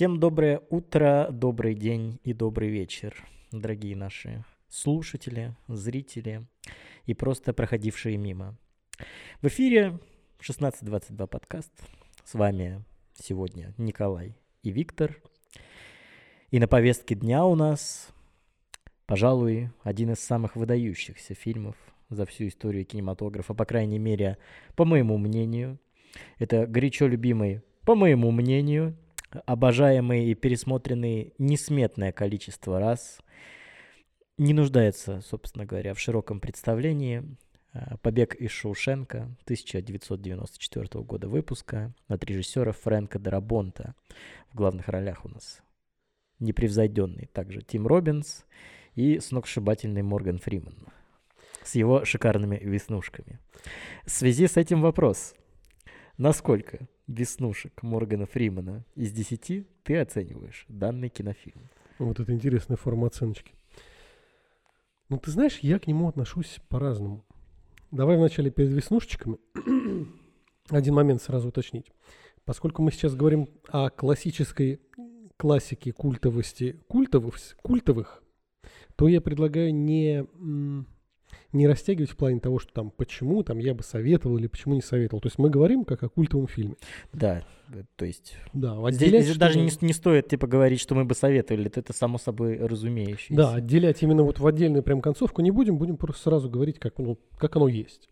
[0.00, 3.14] Всем доброе утро, добрый день и добрый вечер,
[3.52, 6.46] дорогие наши слушатели, зрители
[7.04, 8.56] и просто проходившие мимо.
[9.42, 9.88] В эфире
[10.38, 11.70] 1622 подкаст.
[12.24, 12.82] С вами
[13.12, 15.20] сегодня Николай и Виктор.
[16.50, 18.08] И на повестке дня у нас,
[19.04, 21.76] пожалуй, один из самых выдающихся фильмов
[22.08, 24.38] за всю историю кинематографа, по крайней мере,
[24.76, 25.78] по моему мнению.
[26.38, 28.96] Это горячо любимый, по моему мнению,
[29.46, 33.20] обожаемый и пересмотренный несметное количество раз,
[34.38, 37.36] не нуждается, собственно говоря, в широком представлении.
[37.72, 43.94] А, «Побег из Шоушенка» 1994 года выпуска от режиссера Фрэнка Дарабонта.
[44.50, 45.60] В главных ролях у нас
[46.38, 48.44] непревзойденный также Тим Робинс
[48.94, 50.74] и сногсшибательный Морган Фриман
[51.62, 53.38] с его шикарными веснушками.
[54.04, 55.34] В связи с этим вопрос.
[56.16, 61.68] Насколько веснушек Моргана Фримана из 10 ты оцениваешь данный кинофильм?
[61.98, 63.52] Вот это интересная форма оценочки.
[65.08, 67.24] Ну, ты знаешь, я к нему отношусь по-разному.
[67.90, 69.38] Давай вначале перед веснушечками
[70.70, 71.90] один момент сразу уточнить.
[72.44, 74.80] Поскольку мы сейчас говорим о классической
[75.36, 78.22] классике культовости культовых, культовых
[78.96, 80.26] то я предлагаю не
[81.52, 84.82] не растягивать в плане того, что там почему там я бы советовал или почему не
[84.82, 85.20] советовал.
[85.20, 86.76] То есть мы говорим как о культовом фильме.
[87.12, 91.04] Да, э, то есть да, здесь, здесь даже не, не стоит типа говорить, что мы
[91.04, 93.34] бы советовали, это, это само собой разумеющееся.
[93.34, 96.98] Да, отделять именно вот в отдельную прям концовку не будем, будем просто сразу говорить, как,
[96.98, 98.08] ну, как оно есть.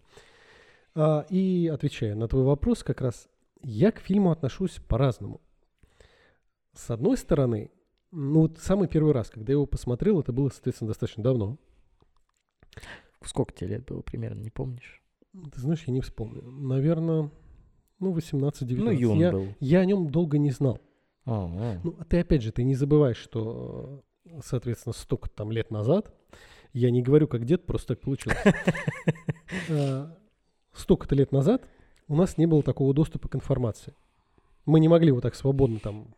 [0.94, 3.28] А, и отвечая на твой вопрос, как раз
[3.62, 5.41] я к фильму отношусь по-разному.
[6.75, 7.70] С одной стороны,
[8.11, 11.59] ну вот самый первый раз, когда я его посмотрел, это было, соответственно, достаточно давно.
[13.24, 15.02] Сколько тебе лет было примерно, не помнишь?
[15.33, 16.42] Ты знаешь, я не вспомню.
[16.42, 17.30] Наверное,
[18.00, 18.76] ну, 18-19.
[18.76, 19.47] Ну, юн я, был.
[19.60, 20.81] Я о нем долго не знал.
[21.25, 21.81] А-а.
[21.84, 24.03] Ну, а ты опять же, ты не забываешь, что,
[24.43, 26.15] соответственно, столько там лет назад,
[26.72, 28.38] я не говорю как дед, просто так получилось.
[29.70, 30.14] А,
[30.75, 31.66] столько-то лет назад
[32.06, 33.94] у нас не было такого доступа к информации.
[34.66, 36.14] Мы не могли вот так свободно там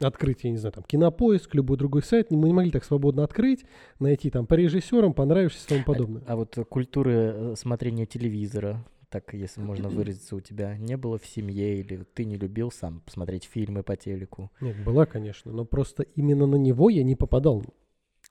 [0.00, 3.64] открыть, я не знаю, там, кинопоиск, любой другой сайт, мы не могли так свободно открыть,
[3.98, 6.22] найти там по режиссерам, понравившись и тому подобное.
[6.26, 11.18] А, а вот культуры э, смотрения телевизора, так, если можно выразиться, у тебя не было
[11.18, 14.52] в семье или ты не любил сам посмотреть фильмы по телеку?
[14.60, 17.64] Нет, была, конечно, но просто именно на него я не попадал.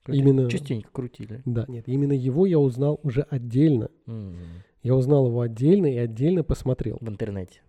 [0.08, 0.50] Именно...
[0.50, 1.42] Частенько крутили.
[1.46, 3.90] Да, нет, именно его я узнал уже отдельно.
[4.08, 4.46] Mm-hmm.
[4.84, 6.98] Я узнал его отдельно и отдельно посмотрел.
[7.02, 7.62] В интернете?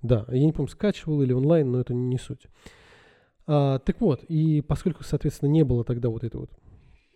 [0.00, 2.46] Да, я не помню, скачивал или онлайн, но это не суть.
[3.46, 6.50] А, так вот, и поскольку, соответственно, не было тогда вот этой вот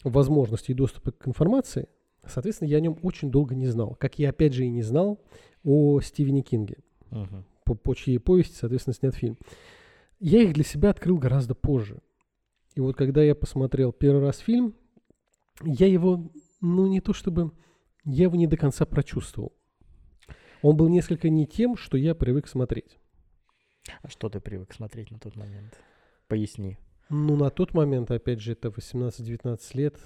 [0.04, 1.88] возможности и доступа к информации,
[2.26, 3.96] соответственно, я о нем очень долго не знал.
[3.98, 5.20] Как я, опять же, и не знал
[5.64, 6.78] о Стивене Кинге,
[7.10, 7.44] uh-huh.
[7.64, 9.38] по, по чьей повести, соответственно, снят фильм.
[10.20, 12.00] Я их для себя открыл гораздо позже.
[12.74, 14.74] И вот когда я посмотрел первый раз фильм,
[15.64, 16.30] я его,
[16.60, 17.52] ну не то чтобы,
[18.04, 19.52] я его не до конца прочувствовал.
[20.62, 22.98] Он был несколько не тем, что я привык смотреть.
[24.02, 25.78] А что ты привык смотреть на тот момент?
[26.28, 26.78] Поясни.
[27.10, 29.96] Ну, на тот момент, опять же, это 18-19 лет.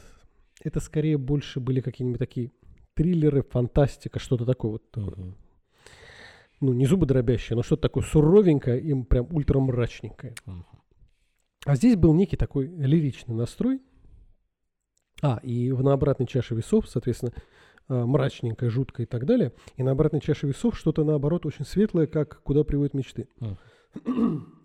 [0.62, 2.53] Это скорее больше были какие-нибудь такие
[2.94, 4.97] триллеры, фантастика, что-то такое вот.
[4.97, 5.34] Угу.
[6.61, 10.34] Ну, не зубы дробящие, но что-то такое суровенькое и прям ультрамрачненькое.
[10.47, 10.65] Угу.
[11.65, 13.81] А здесь был некий такой лиричный настрой.
[15.22, 17.32] А, и в, на обратной чаше весов, соответственно,
[17.88, 19.53] а, мрачненькое, жуткое и так далее.
[19.77, 23.28] И на обратной чаше весов что-то, наоборот, очень светлое, как «Куда приводят мечты».
[23.41, 24.47] Угу.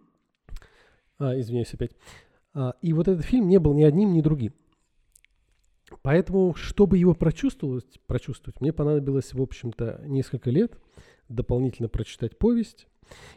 [1.19, 1.91] А, извиняюсь опять.
[2.53, 4.53] А, и вот этот фильм не был ни одним, ни другим.
[6.01, 10.78] Поэтому, чтобы его прочувствовать, прочувствовать, мне понадобилось, в общем-то, несколько лет
[11.29, 12.88] дополнительно прочитать повесть.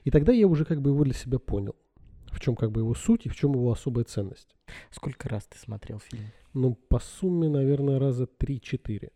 [0.05, 1.77] И тогда я уже как бы его для себя понял.
[2.33, 4.57] В чем как бы его суть и в чем его особая ценность.
[4.91, 6.27] Сколько раз ты смотрел фильм?
[6.55, 9.11] Ну, по сумме, наверное, раза 3-4.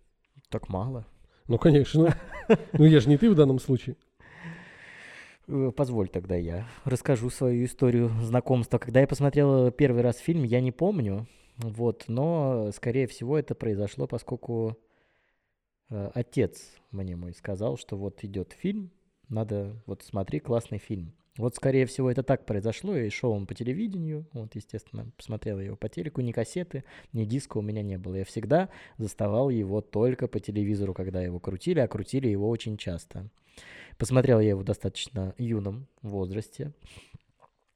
[0.49, 1.07] Так мало.
[1.47, 2.17] Ну, конечно.
[2.73, 3.97] Ну, я же не ты в данном случае.
[5.47, 8.79] Э, позволь тогда я расскажу свою историю знакомства.
[8.79, 11.27] Когда я посмотрел первый раз фильм, я не помню,
[11.59, 14.79] вот, но, скорее всего, это произошло, поскольку
[15.91, 18.91] э, отец мне мой сказал, что вот идет фильм,
[19.29, 21.13] надо, вот смотри, классный фильм.
[21.37, 25.75] Вот, скорее всего, это так произошло, и шел он по телевидению, вот, естественно, посмотрел его
[25.75, 28.17] по телеку, ни кассеты, ни диска у меня не было.
[28.17, 28.69] Я всегда
[28.99, 33.29] заставал его только по телевизору, когда его крутили, а крутили его очень часто.
[33.99, 36.73] Посмотрел я его достаточно юном возрасте.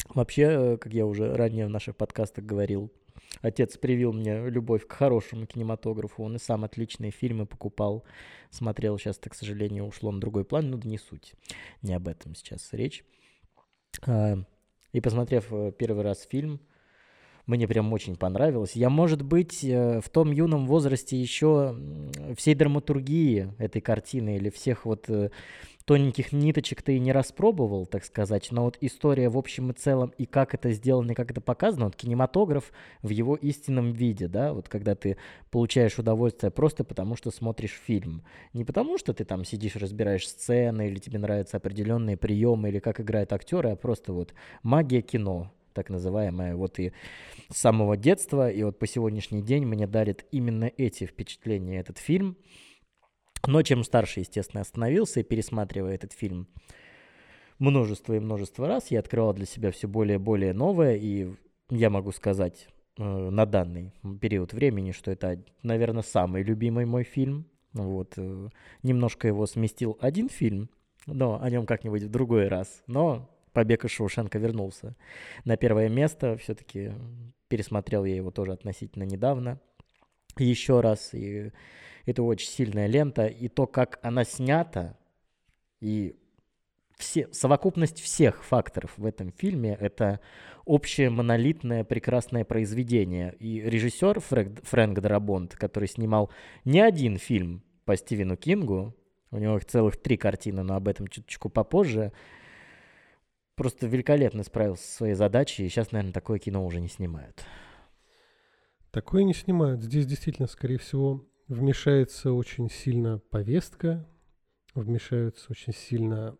[0.08, 2.90] Вообще, э, как я уже ранее в наших подкастах говорил,
[3.42, 6.22] отец привил мне любовь к хорошему кинематографу.
[6.22, 8.04] Он и сам отличные фильмы покупал,
[8.50, 8.98] смотрел.
[8.98, 11.34] Сейчас-то, к сожалению, ушло на другой план, но да не суть.
[11.82, 13.04] Не об этом сейчас речь.
[14.06, 14.38] А,
[14.92, 16.60] И посмотрев э, первый раз фильм,
[17.46, 18.72] мне прям очень понравилось.
[18.72, 21.76] Я, может быть, э, в том юном возрасте еще
[22.36, 25.08] всей драматургии этой картины или всех вот
[25.88, 30.26] тоненьких ниточек-то и не распробовал, так сказать, но вот история в общем и целом и
[30.26, 34.68] как это сделано, и как это показано, вот кинематограф в его истинном виде, да, вот
[34.68, 35.16] когда ты
[35.50, 38.22] получаешь удовольствие просто потому, что смотришь фильм.
[38.52, 43.00] Не потому, что ты там сидишь, разбираешь сцены, или тебе нравятся определенные приемы, или как
[43.00, 46.54] играют актеры, а просто вот магия кино, так называемая.
[46.54, 46.92] Вот и
[47.50, 52.36] с самого детства, и вот по сегодняшний день мне дарит именно эти впечатления этот фильм.
[53.46, 56.48] Но чем старше, естественно, остановился и пересматривая этот фильм
[57.58, 61.34] множество и множество раз, я открывал для себя все более и более новое, и
[61.70, 62.68] я могу сказать
[62.98, 67.46] э, на данный период времени, что это, наверное, самый любимый мой фильм.
[67.72, 68.48] Вот, э,
[68.82, 70.70] немножко его сместил один фильм,
[71.06, 72.82] но о нем как-нибудь в другой раз.
[72.86, 74.96] Но побег из Шоушенка вернулся
[75.44, 76.36] на первое место.
[76.36, 76.92] Все-таки
[77.48, 79.60] пересмотрел я его тоже относительно недавно.
[80.38, 81.12] Еще раз.
[81.12, 81.52] И
[82.10, 83.26] это очень сильная лента.
[83.26, 84.96] И то, как она снята,
[85.80, 86.16] и
[86.96, 90.20] все, совокупность всех факторов в этом фильме— это
[90.64, 93.34] общее монолитное прекрасное произведение.
[93.38, 96.30] И режиссер Фрэнк, Фрэнк Дарабонт, который снимал
[96.64, 98.94] не один фильм по Стивену Кингу,
[99.30, 102.12] у него их целых три картины, но об этом чуточку попозже—
[103.58, 107.44] просто великолепно справился со своей задачей, и сейчас, наверное, такое кино уже не снимают.
[108.92, 109.82] Такое не снимают.
[109.82, 114.06] Здесь действительно, скорее всего, вмешается очень сильно повестка,
[114.74, 116.36] вмешаются очень сильно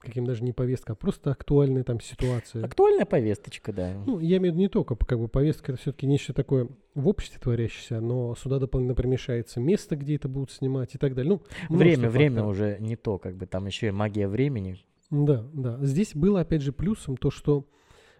[0.00, 2.64] каким даже не повестка, а просто актуальная там ситуация.
[2.64, 3.94] Актуальная повесточка, да.
[4.06, 7.08] Ну, я имею в виду не только, как бы повестка это все-таки нечто такое в
[7.08, 11.40] обществе творящееся, но сюда дополнительно примешается место, где это будут снимать и так далее.
[11.68, 14.78] Ну, время, время уже не то, как бы там еще и магия времени,
[15.10, 15.78] да, да.
[15.80, 17.66] Здесь было, опять же, плюсом то, что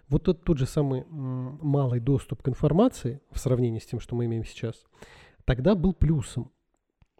[0.08, 4.24] вот тот, тот же самый малый доступ к информации в сравнении с тем, что мы
[4.24, 4.86] имеем сейчас,
[5.48, 6.52] тогда был плюсом.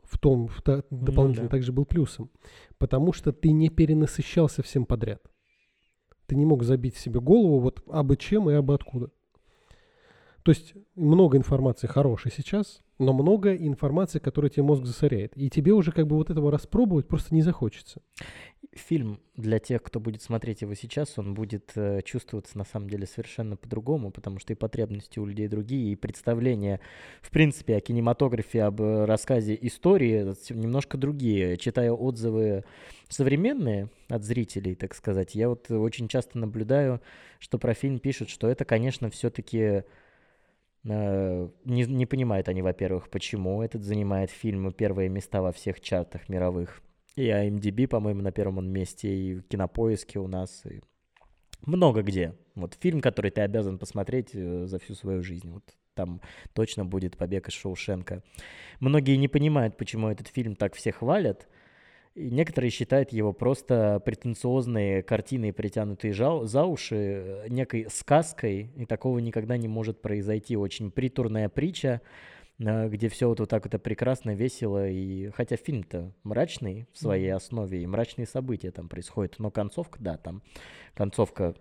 [0.03, 1.57] В том, в та, дополнительно ну, да.
[1.57, 2.31] также был плюсом.
[2.77, 5.23] Потому что ты не перенасыщался всем подряд.
[6.27, 9.11] Ты не мог забить себе голову вот абы чем и абы откуда.
[10.49, 15.37] То есть много информации хорошей сейчас, но много информации, которая тебе мозг засоряет.
[15.37, 18.01] И тебе уже как бы вот этого распробовать просто не захочется
[18.73, 23.07] фильм для тех, кто будет смотреть его сейчас, он будет э, чувствоваться на самом деле
[23.07, 26.81] совершенно по-другому, потому что и потребности у людей другие, и представления,
[27.21, 31.59] в принципе, о кинематографе, об э, рассказе истории немножко другие.
[31.59, 32.65] Читая отзывы
[33.11, 37.03] современные от зрителей, так сказать, я вот очень часто наблюдаю,
[37.39, 39.85] что про фильм пишут, что это, конечно, все-таки
[40.85, 46.83] не, не понимают они, во-первых, почему этот занимает фильм первые места во всех чартах мировых
[47.17, 50.81] и IMDb, по-моему, на первом месте, и в Кинопоиске у нас, и
[51.67, 52.35] много где.
[52.55, 55.51] Вот фильм, который ты обязан посмотреть э, за всю свою жизнь.
[55.51, 55.65] Вот
[55.95, 56.21] там
[56.53, 58.23] точно будет «Побег из Шоушенка».
[58.79, 61.49] Многие не понимают, почему этот фильм так все хвалят.
[62.19, 69.21] И некоторые считают его просто претенциозной картиной, притянутой за уши, э, некой сказкой, и такого
[69.21, 70.57] никогда не может произойти.
[70.57, 72.01] Очень притурная притча,
[72.59, 77.81] где все вот, вот так это прекрасно, весело, и хотя фильм-то мрачный в своей основе,
[77.81, 80.43] и мрачные события там происходят, но концовка, да, там
[80.95, 81.55] концовка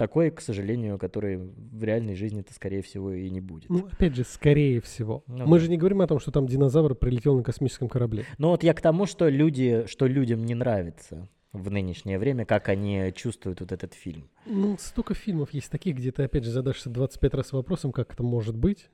[0.00, 3.68] такой, к сожалению, который в реальной жизни-то, скорее всего, и не будет.
[3.68, 5.22] Ну, опять же, скорее всего.
[5.26, 5.64] Ну, Мы да.
[5.64, 8.24] же не говорим о том, что там динозавр прилетел на космическом корабле.
[8.38, 12.70] Ну вот я к тому, что люди, что людям не нравится в нынешнее время, как
[12.70, 14.30] они чувствуют вот этот фильм.
[14.46, 18.22] Ну, столько фильмов есть таких, где ты, опять же, задашься 25 раз вопросом, как это
[18.22, 18.88] может быть,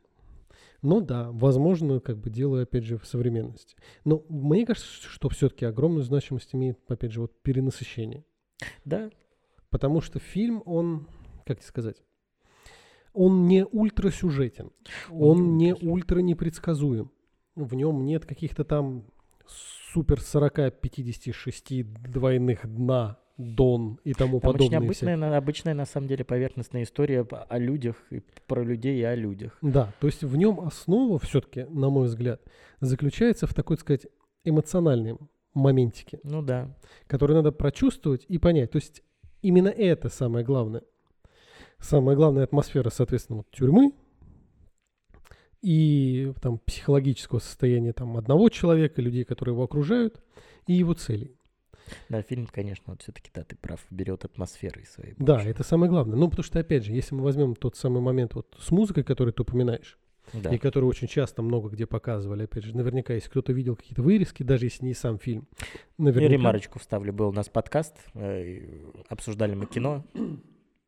[0.82, 3.76] но да, возможно, как бы дело, опять же, в современности.
[4.04, 8.24] Но мне кажется, что все-таки огромную значимость имеет, опять же, вот перенасыщение.
[8.84, 9.10] Да.
[9.76, 11.06] Потому что фильм, он,
[11.44, 12.02] как тебе сказать,
[13.12, 14.70] он не ультрасюжетен,
[15.10, 17.10] он, не ультра непредсказуем.
[17.56, 19.04] В нем нет каких-то там
[19.92, 24.78] супер 40-56 двойных дна Дон и тому Там подобное.
[24.78, 29.02] Очень обычная, на, обычная, на самом деле, поверхностная история о людях, и про людей и
[29.02, 29.58] о людях.
[29.60, 32.40] Да, то есть в нем основа все-таки, на мой взгляд,
[32.80, 34.06] заключается в такой, так сказать,
[34.42, 35.18] эмоциональной
[35.52, 36.20] моментике.
[36.22, 36.74] Ну да.
[37.06, 38.70] Который надо прочувствовать и понять.
[38.70, 39.02] То есть
[39.42, 40.82] именно это самое главное.
[41.78, 43.92] Самая главная атмосфера, соответственно, вот, тюрьмы
[45.62, 50.22] и там психологического состояния там одного человека, людей, которые его окружают,
[50.66, 51.36] и его целей.
[52.08, 55.14] Да, фильм, конечно, вот все-таки, да, ты прав, берет атмосферой своей.
[55.18, 56.16] Да, это самое главное.
[56.16, 59.32] Ну, потому что, опять же, если мы возьмем тот самый момент вот с музыкой, который
[59.32, 59.98] ты упоминаешь,
[60.32, 60.54] да.
[60.54, 64.42] и который очень часто много где показывали, опять же, наверняка, если кто-то видел какие-то вырезки,
[64.42, 65.46] даже если не сам фильм.
[65.98, 66.32] Наверняка...
[66.32, 70.04] Я ремарочку вставлю, был у нас подкаст, э, обсуждали мы кино,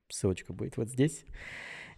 [0.09, 1.25] ссылочка будет вот здесь.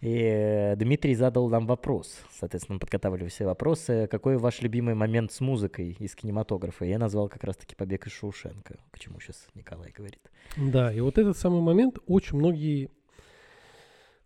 [0.01, 4.07] И э, Дмитрий задал нам вопрос, соответственно, мы подготавливали все вопросы.
[4.09, 6.85] Какой ваш любимый момент с музыкой из кинематографа?
[6.85, 10.31] Я назвал как раз-таки «Побег из Шоушенка», к чему сейчас Николай говорит.
[10.57, 12.89] Да, и вот этот самый момент очень многие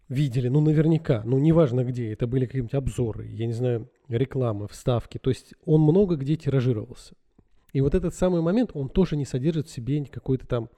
[0.09, 5.17] видели, ну, наверняка, ну, неважно где, это были какие-нибудь обзоры, я не знаю, рекламы, вставки,
[5.17, 7.15] то есть он много где тиражировался.
[7.74, 10.69] И вот этот самый момент, он тоже не содержит в себе какой-то там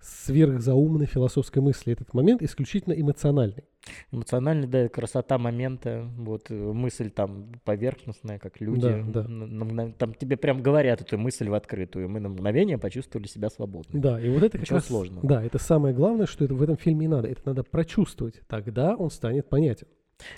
[0.00, 1.92] сверхзаумной философской мысли.
[1.92, 3.64] Этот момент исключительно эмоциональный.
[4.10, 8.80] Эмоциональный, да, красота момента, вот э, мысль там поверхностная, как люди.
[8.82, 9.28] Да, да.
[9.28, 12.08] На- на- там тебе прям говорят эту мысль в открытую.
[12.08, 14.00] Мы на мгновение почувствовали себя свободно.
[14.00, 14.86] Да, и вот это как раз...
[14.86, 15.26] сложного.
[15.26, 17.28] Да, это самое главное, что это в этом фильме и надо.
[17.28, 18.40] Это надо прочувствовать.
[18.48, 19.86] Тогда он станет понятен.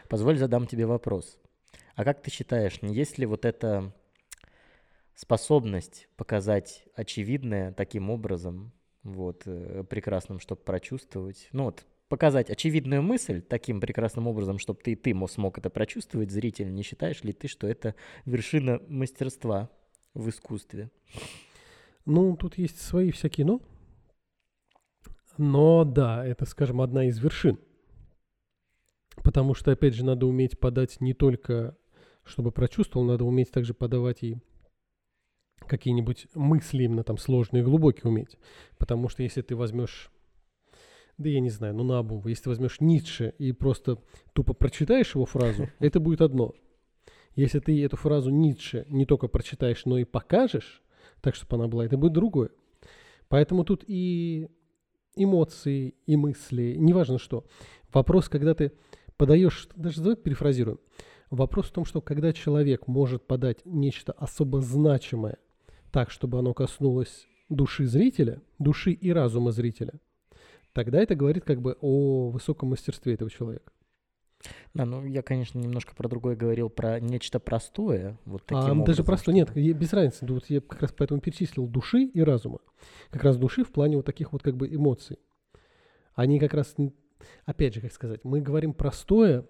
[0.09, 1.39] Позволь задам тебе вопрос.
[1.95, 3.93] А как ты считаешь, не есть ли вот эта
[5.15, 13.43] способность показать очевидное таким образом, вот, э, прекрасным, чтобы прочувствовать, ну вот, показать очевидную мысль
[13.43, 17.49] таким прекрасным образом, чтобы ты, ты мо- смог это прочувствовать, зритель, не считаешь ли ты,
[17.49, 19.71] что это вершина мастерства
[20.15, 20.91] в искусстве?
[22.05, 23.61] Ну, тут есть свои всякие «но».
[25.37, 27.61] Но да, это, скажем, одна из вершин.
[29.23, 31.77] Потому что, опять же, надо уметь подать не только,
[32.25, 34.39] чтобы прочувствовал, надо уметь также подавать и
[35.67, 38.37] какие-нибудь мысли именно там сложные, глубокие уметь.
[38.79, 40.11] Потому что если ты возьмешь,
[41.19, 43.99] да я не знаю, ну на обум, если возьмешь Ницше и просто
[44.33, 46.55] тупо прочитаешь его фразу, это будет одно.
[47.35, 50.83] Если ты эту фразу Ницше не только прочитаешь, но и покажешь,
[51.21, 52.51] так, чтобы она была, это будет другое.
[53.29, 54.49] Поэтому тут и
[55.17, 57.45] эмоции, и мысли, неважно что.
[57.93, 58.73] Вопрос, когда ты
[59.17, 60.79] подаешь, даже давай перефразируем.
[61.31, 65.39] Вопрос в том, что когда человек может подать нечто особо значимое
[65.91, 69.95] так, чтобы оно коснулось души зрителя, души и разума зрителя,
[70.79, 73.73] тогда это говорит как бы о высоком мастерстве этого человека.
[74.75, 78.85] Да, ну я, конечно, немножко про другое говорил, про нечто простое, вот таким А образом.
[78.85, 80.25] даже просто нет, без разницы.
[80.33, 82.61] Вот я как раз поэтому перечислил души и разума.
[83.11, 85.19] Как раз души в плане вот таких вот как бы эмоций.
[86.15, 86.77] Они как раз,
[87.45, 89.45] опять же, как сказать, мы говорим простое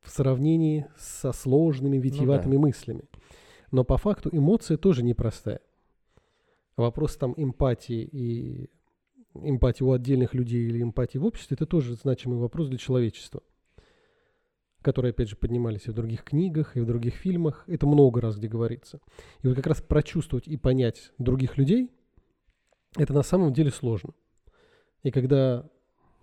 [0.00, 3.04] в сравнении со сложными, витиеватыми мыслями.
[3.70, 5.60] Но по факту эмоция тоже непростая.
[6.76, 8.70] Вопрос там эмпатии и
[9.34, 13.42] эмпатии у отдельных людей или эмпатии в обществе, это тоже значимый вопрос для человечества
[14.82, 17.64] которые, опять же, поднимались и в других книгах, и в других фильмах.
[17.68, 19.00] Это много раз где говорится.
[19.42, 21.90] И вот как раз прочувствовать и понять других людей,
[22.96, 24.12] это на самом деле сложно.
[25.02, 25.68] И когда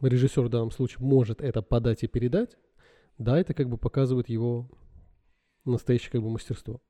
[0.01, 2.57] режиссер в данном случае может это подать и передать,
[3.17, 4.69] да, это как бы показывает его
[5.65, 6.81] настоящее как бы мастерство.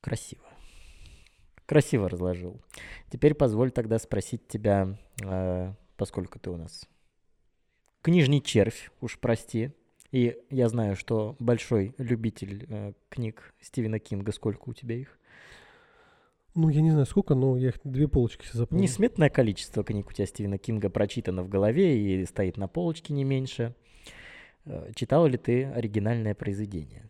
[0.00, 0.42] Красиво.
[1.72, 2.60] Красиво разложил.
[3.10, 6.86] Теперь позволь тогда спросить тебя, э, поскольку ты у нас
[8.02, 9.70] книжный червь, уж прости.
[10.10, 14.32] И я знаю, что большой любитель э, книг Стивена Кинга.
[14.32, 15.18] Сколько у тебя их?
[16.54, 18.82] Ну, я не знаю сколько, но я их две полочки себе запомнил.
[18.82, 23.24] Несметное количество книг у тебя Стивена Кинга прочитано в голове и стоит на полочке не
[23.24, 23.74] меньше.
[24.66, 27.08] Э, Читал ли ты оригинальное произведение?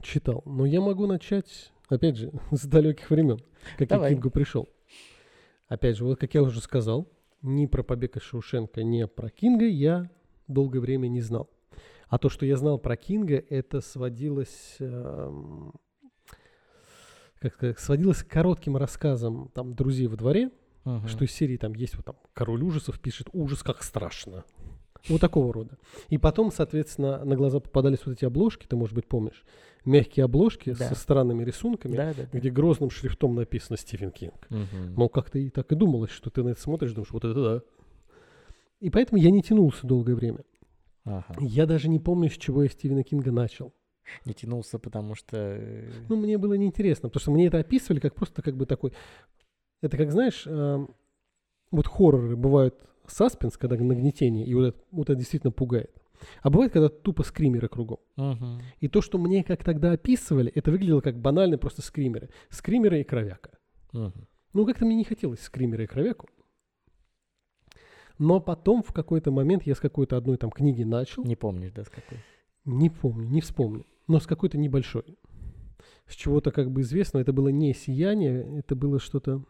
[0.00, 0.42] Читал.
[0.46, 3.38] Но я могу начать, опять же, с далеких времен,
[3.78, 4.10] как Давай.
[4.10, 4.68] я к Кингу пришел.
[5.68, 7.06] Опять же, вот как я уже сказал,
[7.42, 10.10] ни про побег из Шоушенка, ни про Кинга я
[10.48, 11.48] долгое время не знал.
[12.08, 15.72] А то, что я знал про Кинга, это сводилось, эм,
[17.38, 20.50] как сказать, сводилось к коротким рассказам там друзей во дворе,
[20.84, 21.06] Мгм.
[21.08, 24.44] что из серии там есть вот там король ужасов пишет ужас как страшно.
[25.08, 25.78] Вот такого рода.
[26.08, 29.44] И потом, соответственно, на глаза попадались вот эти обложки, ты, может быть, помнишь,
[29.84, 30.88] мягкие обложки Да.
[30.88, 32.38] со странными рисунками, Да, да, да.
[32.38, 34.46] где грозным шрифтом написано Стивен Кинг.
[34.50, 34.94] Мгм.
[34.96, 37.62] Ну, как-то и так и думалось, что ты на это смотришь, думаешь, вот это да.
[38.80, 40.40] И поэтому я не тянулся долгое время.
[41.04, 41.34] Ага.
[41.40, 43.72] Я даже не помню, с чего я Стивена Кинга начал.
[44.24, 45.36] Не тянулся, потому что...
[45.36, 48.92] э, Ну, мне было неинтересно, потому что мне это описывали как просто как бы такой...
[49.82, 50.94] Это как, знаешь, эм,
[51.70, 52.74] вот хорроры бывают
[53.06, 55.99] саспенс, когда нагнетение, и вот это, вот это действительно пугает.
[56.42, 57.98] А бывает, когда тупо скримеры кругом.
[58.16, 58.62] Мгм.
[58.80, 62.30] И то, что мне как тогда описывали, это выглядело как банально просто скримеры.
[62.48, 63.50] Скримеры и кровяка.
[63.92, 64.28] Мгм.
[64.52, 66.28] Ну, как-то мне не хотелось скримера и кровяку.
[68.18, 71.24] Но потом в какой-то момент я с какой-то одной там книги начал.
[71.24, 72.18] Не помнишь, да, с какой?
[72.64, 73.86] Не помню, не вспомню.
[74.08, 75.18] Но с какой-то небольшой.
[76.06, 77.18] С чего-то как бы известно.
[77.18, 79.42] Это было не сияние, это было что-то...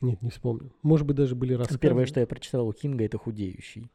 [0.00, 0.72] Нет, не вспомню.
[0.82, 1.80] Может быть, даже были рассказы.
[1.80, 3.90] Первое, что я прочитал у Кинга, это «Худеющий».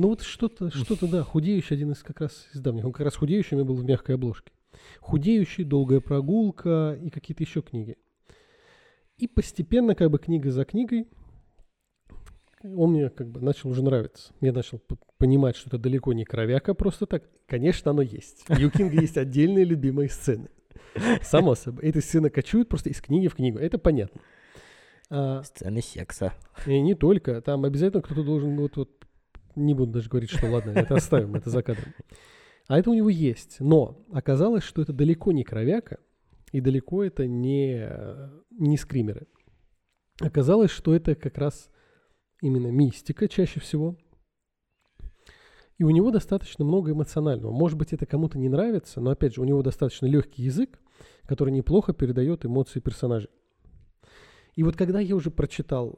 [0.00, 2.86] Ну вот что-то, что-то, да, худеющий один из как раз из давних.
[2.86, 4.50] Он как раз худеющий у меня был в мягкой обложке.
[4.98, 7.98] Худеющий, долгая прогулка и какие-то еще книги.
[9.18, 11.06] И постепенно, как бы книга за книгой,
[12.62, 14.32] он мне как бы начал уже нравиться.
[14.40, 14.80] Я начал
[15.18, 17.24] понимать, что это далеко не кровяка просто так.
[17.44, 18.46] Конечно, оно есть.
[18.48, 20.48] У Кинга есть отдельные любимые сцены.
[21.20, 21.84] Само собой.
[21.84, 23.58] Эти сцены кочуют просто из книги в книгу.
[23.58, 24.22] Это понятно.
[25.10, 26.32] А, Сцены секса.
[26.66, 27.42] и не только.
[27.42, 28.56] Там обязательно кто-то должен...
[28.56, 28.99] Вот, вот,
[29.56, 31.92] не буду даже говорить, что ладно, это оставим, это за кадром.
[32.68, 33.56] А это у него есть.
[33.60, 35.98] Но оказалось, что это далеко не кровяка,
[36.52, 37.88] и далеко это не,
[38.50, 39.26] не скримеры.
[40.20, 41.70] Оказалось, что это как раз
[42.42, 43.96] именно мистика чаще всего.
[45.78, 47.52] И у него достаточно много эмоционального.
[47.52, 50.78] Может быть, это кому-то не нравится, но опять же, у него достаточно легкий язык,
[51.24, 53.30] который неплохо передает эмоции персонажей.
[54.54, 55.96] И вот когда я уже прочитал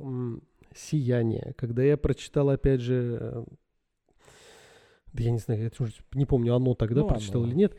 [0.77, 3.45] «Сияние», когда я прочитал, опять же, э,
[5.13, 5.71] да я не знаю, я
[6.15, 7.51] не помню, оно тогда Ну, прочитал «Оно».
[7.51, 7.77] или нет,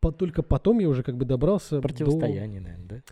[0.00, 1.82] по- только потом я уже как бы добрался до...
[1.82, 3.02] Противостояние, наверное, да?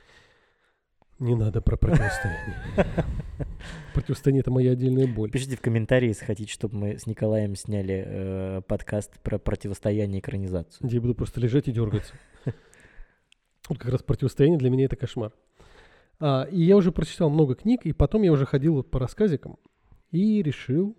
[1.21, 2.57] Не надо про противостояние.
[3.95, 5.31] Противостояние– это моя отдельная боль.
[5.31, 10.21] Пишите в комментарии, если хотите, чтобы мы с Николаем сняли э, подкаст про противостояние и
[10.21, 10.87] экранизацию.
[10.87, 12.15] где я буду просто лежать и дергаться.
[13.69, 15.33] Вот как раз противостояние для меня это кошмар.
[16.21, 19.59] А, и я уже прочитал много книг, и потом я уже ходил по рассказикам
[20.11, 20.97] и решил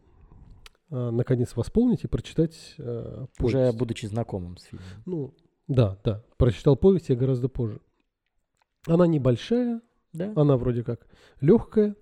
[0.90, 3.78] а, наконец восполнить и прочитать а, Уже повесть.
[3.78, 4.88] будучи знакомым с фильмом.
[5.06, 5.34] Ну,
[5.68, 6.24] да, да.
[6.38, 7.80] Прочитал повесть я гораздо позже.
[8.88, 9.82] Она небольшая,
[10.14, 10.32] Да.
[10.36, 11.08] она вроде как
[11.42, 11.96] легкая.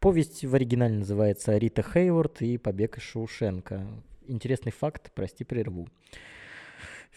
[0.00, 3.86] Повесть в оригинале называется «Рита Хейворд и побег из Шоушенка».
[4.26, 5.88] Интересный факт, прости, прерву.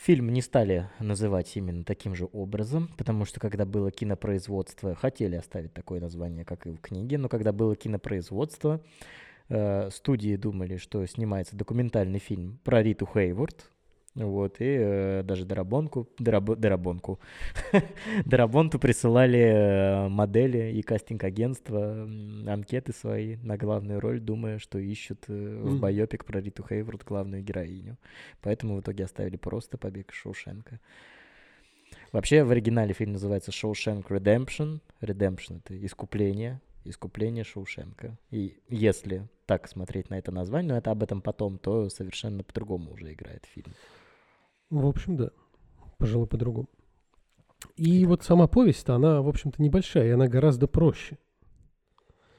[0.01, 5.73] Фильм не стали называть именно таким же образом, потому что когда было кинопроизводство, хотели оставить
[5.73, 8.81] такое название, как и в книге, но когда было кинопроизводство,
[9.49, 13.69] э, студии думали, что снимается документальный фильм про Риту Хейворд,
[14.15, 17.19] вот, и э, даже Дарабонку, Дарабо- Дарабонку,
[18.25, 22.03] Дарабонту присылали э, модели и кастинг-агентства,
[22.47, 27.43] анкеты свои на главную роль, думая, что ищут э, в байопик про Риту Хейворд главную
[27.43, 27.97] героиню.
[28.41, 30.79] Поэтому в итоге оставили просто «Побег Шоушенка».
[32.11, 34.79] Вообще в оригинале фильм называется «Шоушенк Redemption».
[35.01, 38.17] Redemption— это искупление, искупление Шоушенка.
[38.31, 42.91] И если так смотреть на это название, но это об этом потом, то совершенно по-другому
[42.91, 43.73] уже играет фильм.
[44.69, 45.31] В общем, да.
[45.97, 46.69] Пожалуй, по-другому.
[47.75, 51.17] И вот сама повесть-то, она, в общем-то, небольшая, и она гораздо проще.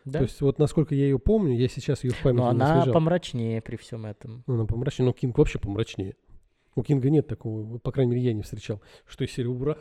[0.05, 0.21] Да?
[0.21, 2.95] То есть, вот насколько я ее помню, я сейчас ее в памяти но она освежал.
[2.95, 4.45] помрачнее при всем этом.
[4.47, 6.15] Она помрачнее, но Кинг вообще помрачнее.
[6.77, 9.79] У Кинга нет такого, по крайней мере, я не встречал, что из серии «Ура».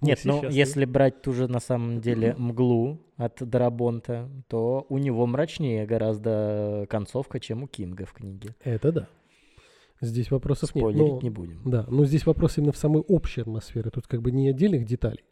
[0.00, 4.86] Не Нет, ну сейчас, если брать ту же на самом деле мглу от Дарабонта, то
[4.88, 8.54] у него мрачнее гораздо концовка, чем у Кинга в книге.
[8.64, 9.08] Это да.
[10.00, 10.82] Здесь вопросов нет.
[10.82, 11.60] Спойлерить но- не будем.
[11.64, 13.90] Да, но здесь вопрос именно в самой общей атмосфере.
[13.90, 15.24] Тут как бы не отдельных деталей.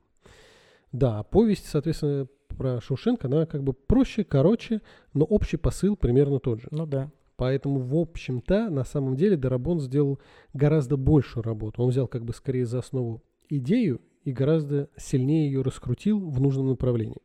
[0.92, 4.80] Да, повесть, соответственно, про Шушенко, она как бы проще, короче,
[5.12, 6.68] но общий посыл примерно тот же.
[6.70, 7.10] Ну да.
[7.36, 10.20] Поэтому, в общем-то, на самом деле Дарабон сделал
[10.52, 11.82] гораздо большую работу.
[11.82, 16.68] Он взял как бы скорее за основу идею и гораздо сильнее ее раскрутил в нужном
[16.68, 17.20] направлении.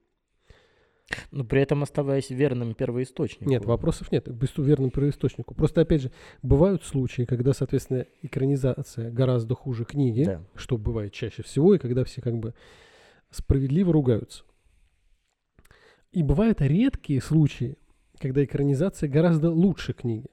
[1.31, 3.47] Но при этом оставаясь верным первоисточнику.
[3.47, 5.53] Нет, вопросов нет, без верному первоисточнику.
[5.53, 10.41] Просто, опять же, бывают случаи, когда, соответственно, экранизация гораздо хуже книги, Да.
[10.55, 12.55] что бывает чаще всего, и когда все как бы
[13.29, 14.43] справедливо ругаются.
[16.12, 17.77] И бывают редкие случаи,
[18.19, 20.29] когда экранизация гораздо лучше книги.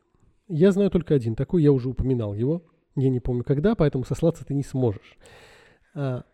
[0.48, 2.64] Я знаю только один такой, я уже упоминал его.
[2.94, 5.18] Я не помню когда, поэтому сослаться ты не сможешь.
[5.94, 6.25] А,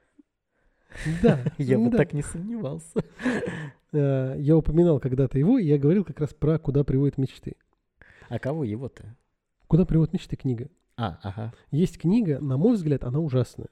[1.23, 2.93] да, Я бы так не сомневался.
[3.91, 7.57] Э, я упоминал когда-то его, и я говорил как раз про «Куда приводят мечты».
[8.29, 9.17] А кого его-то?
[9.67, 10.69] «Куда приводят мечты» книга.
[10.99, 11.55] А, ага.
[11.71, 13.69] Есть книга, на мой взгляд, она ужасная.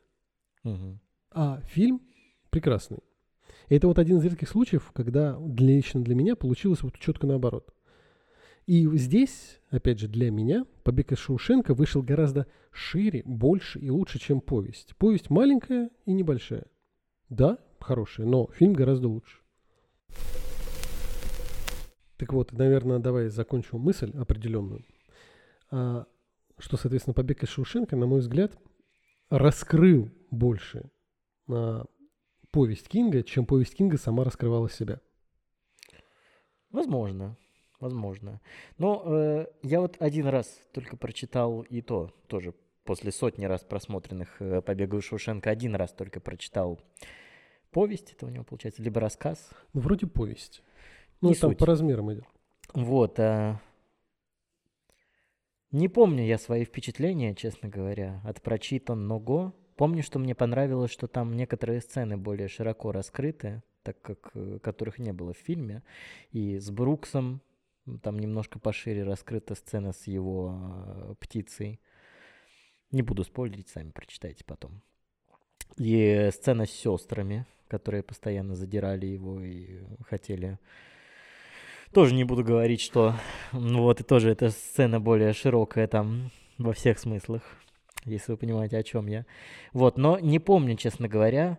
[1.33, 2.01] А фильм
[2.49, 3.01] прекрасный.
[3.69, 7.27] И это вот один из редких случаев, когда для, лично для меня получилось вот четко
[7.27, 7.75] наоборот.
[8.67, 14.19] И здесь, опять же, для меня «Побег из Шоушенка» вышел гораздо шире, больше и лучше,
[14.19, 14.97] чем повесть.
[14.97, 16.65] Повесть маленькая и небольшая.
[17.29, 19.41] Да, хорошая, но фильм гораздо лучше.
[22.17, 24.85] Так вот, наверное, давай закончим мысль определенную.
[25.71, 26.07] А,
[26.59, 28.57] что, соответственно, «Побег из Шоушенка», на мой взгляд,
[29.29, 30.91] раскрыл больше
[31.49, 31.85] а,
[32.51, 35.01] повесть Кинга, чем повесть Кинга сама раскрывала себя.
[36.71, 37.37] Возможно.
[37.81, 38.41] Возможно.
[38.79, 42.55] Но э, я вот один раз только прочитал и то, тоже
[42.87, 46.81] после сотни раз просмотренных э, «Побега из Шоушенка», один раз только прочитал
[47.71, 49.51] повесть, это у него получается, либо рассказ.
[49.75, 50.63] Ну, вроде повесть.
[51.21, 51.59] Ну, там суть.
[51.59, 52.25] по размерам идет.
[52.73, 53.21] Вот.
[53.21, 53.61] а,
[55.73, 59.53] Не помню я свои впечатления, честно говоря, от прочитанного.
[59.77, 64.99] Помню, что мне понравилось, что там некоторые сцены более широко раскрыты, так как э, которых
[64.99, 65.83] не было в фильме.
[66.31, 67.43] И с Бруксом
[68.03, 71.81] Там немножко пошире раскрыта сцена с его э, птицей.
[72.91, 74.83] Не буду спойлерить, сами прочитайте потом.
[75.77, 80.59] И сцена с сестрами, которые постоянно задирали его и хотели...
[81.93, 83.15] Тоже не буду говорить, что...
[83.53, 87.43] Ну вот, и тоже эта сцена более широкая там во всех смыслах,
[88.05, 89.25] если вы понимаете, о чем я.
[89.73, 91.59] Вот, но не помню, честно говоря.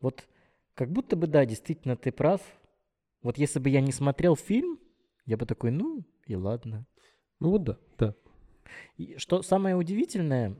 [0.00, 0.26] Вот
[0.74, 2.40] как будто бы, да, действительно, ты прав.
[3.22, 4.78] Вот если бы я не смотрел фильм,
[5.24, 6.86] я бы такой, ну и ладно.
[7.40, 8.14] Ну вот да, да.
[8.96, 10.56] И что самое удивительное,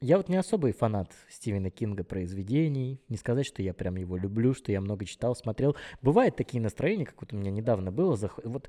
[0.00, 3.00] я вот не особый фанат Стивена Кинга произведений.
[3.08, 5.76] Не сказать, что я прям его люблю, что я много читал, смотрел.
[6.02, 8.16] Бывают такие настроения, как вот у меня недавно было.
[8.44, 8.68] Вот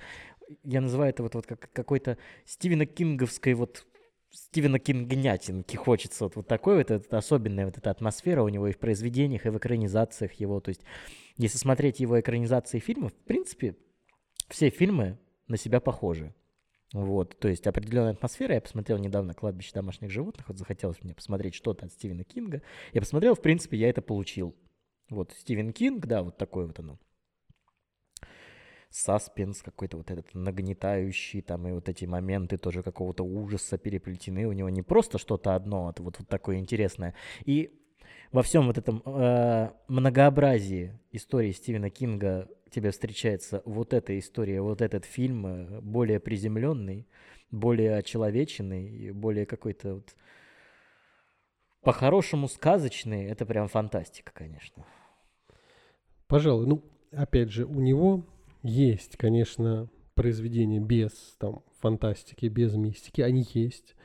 [0.63, 3.85] я называю это вот, вот как какой-то Стивена Кинговской вот
[4.31, 8.73] Стивена Кингнятинки хочется вот, вот такой вот, это особенная вот эта атмосфера у него и
[8.73, 10.59] в произведениях, и в экранизациях его.
[10.59, 10.81] То есть,
[11.37, 13.75] если смотреть его экранизации фильмов, в принципе,
[14.47, 16.33] все фильмы на себя похожи.
[16.93, 18.55] Вот, то есть определенная атмосфера.
[18.55, 22.63] Я посмотрел недавно «Кладбище домашних животных», вот захотелось мне посмотреть что-то от Стивена Кинга.
[22.93, 24.55] Я посмотрел, в принципе, я это получил.
[25.09, 26.99] Вот Стивен Кинг, да, вот такое вот оно.
[28.89, 34.45] Саспенс какой-то вот этот нагнетающий, там и вот эти моменты тоже какого-то ужаса переплетены.
[34.47, 37.13] У него не просто что-то одно, а вот, вот такое интересное.
[37.45, 37.79] И
[38.31, 44.81] во всем вот этом э, многообразии истории Стивена Кинга тебе встречается вот эта история, вот
[44.81, 47.07] этот фильм э, более приземленный,
[47.51, 50.15] более очеловеченный, более какой-то вот
[51.81, 53.25] по-хорошему сказочный.
[53.25, 54.85] Это прям фантастика, конечно.
[56.27, 58.25] Пожалуй, ну, опять же, у него
[58.61, 63.95] есть, конечно, произведения без там фантастики, без мистики, они есть.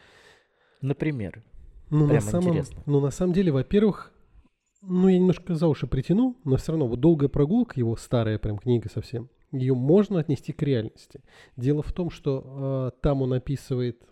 [0.80, 1.42] Например.
[1.90, 2.82] Но на, самом, интересно.
[2.86, 4.13] но на самом деле, во-первых,
[4.86, 8.58] ну, я немножко за уши притяну, но все равно вот долгая прогулка, его старая прям
[8.58, 11.20] книга совсем, ее можно отнести к реальности.
[11.56, 14.02] Дело в том, что э, там он описывает,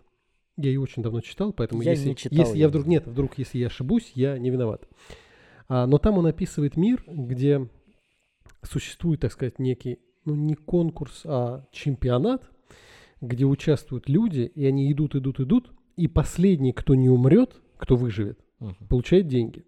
[0.57, 3.37] я ее очень давно читал, поэтому Я если, не читал если я вдруг, нет, вдруг
[3.37, 4.87] если я ошибусь, я не виноват.
[5.67, 7.67] А, но там он описывает мир, где
[8.61, 12.49] существует, так сказать, некий, ну, не конкурс, а чемпионат,
[13.21, 18.39] где участвуют люди, и они идут, идут, идут, и последний, кто не умрет, кто выживет,
[18.59, 18.75] Мгм.
[18.87, 19.65] получает деньги.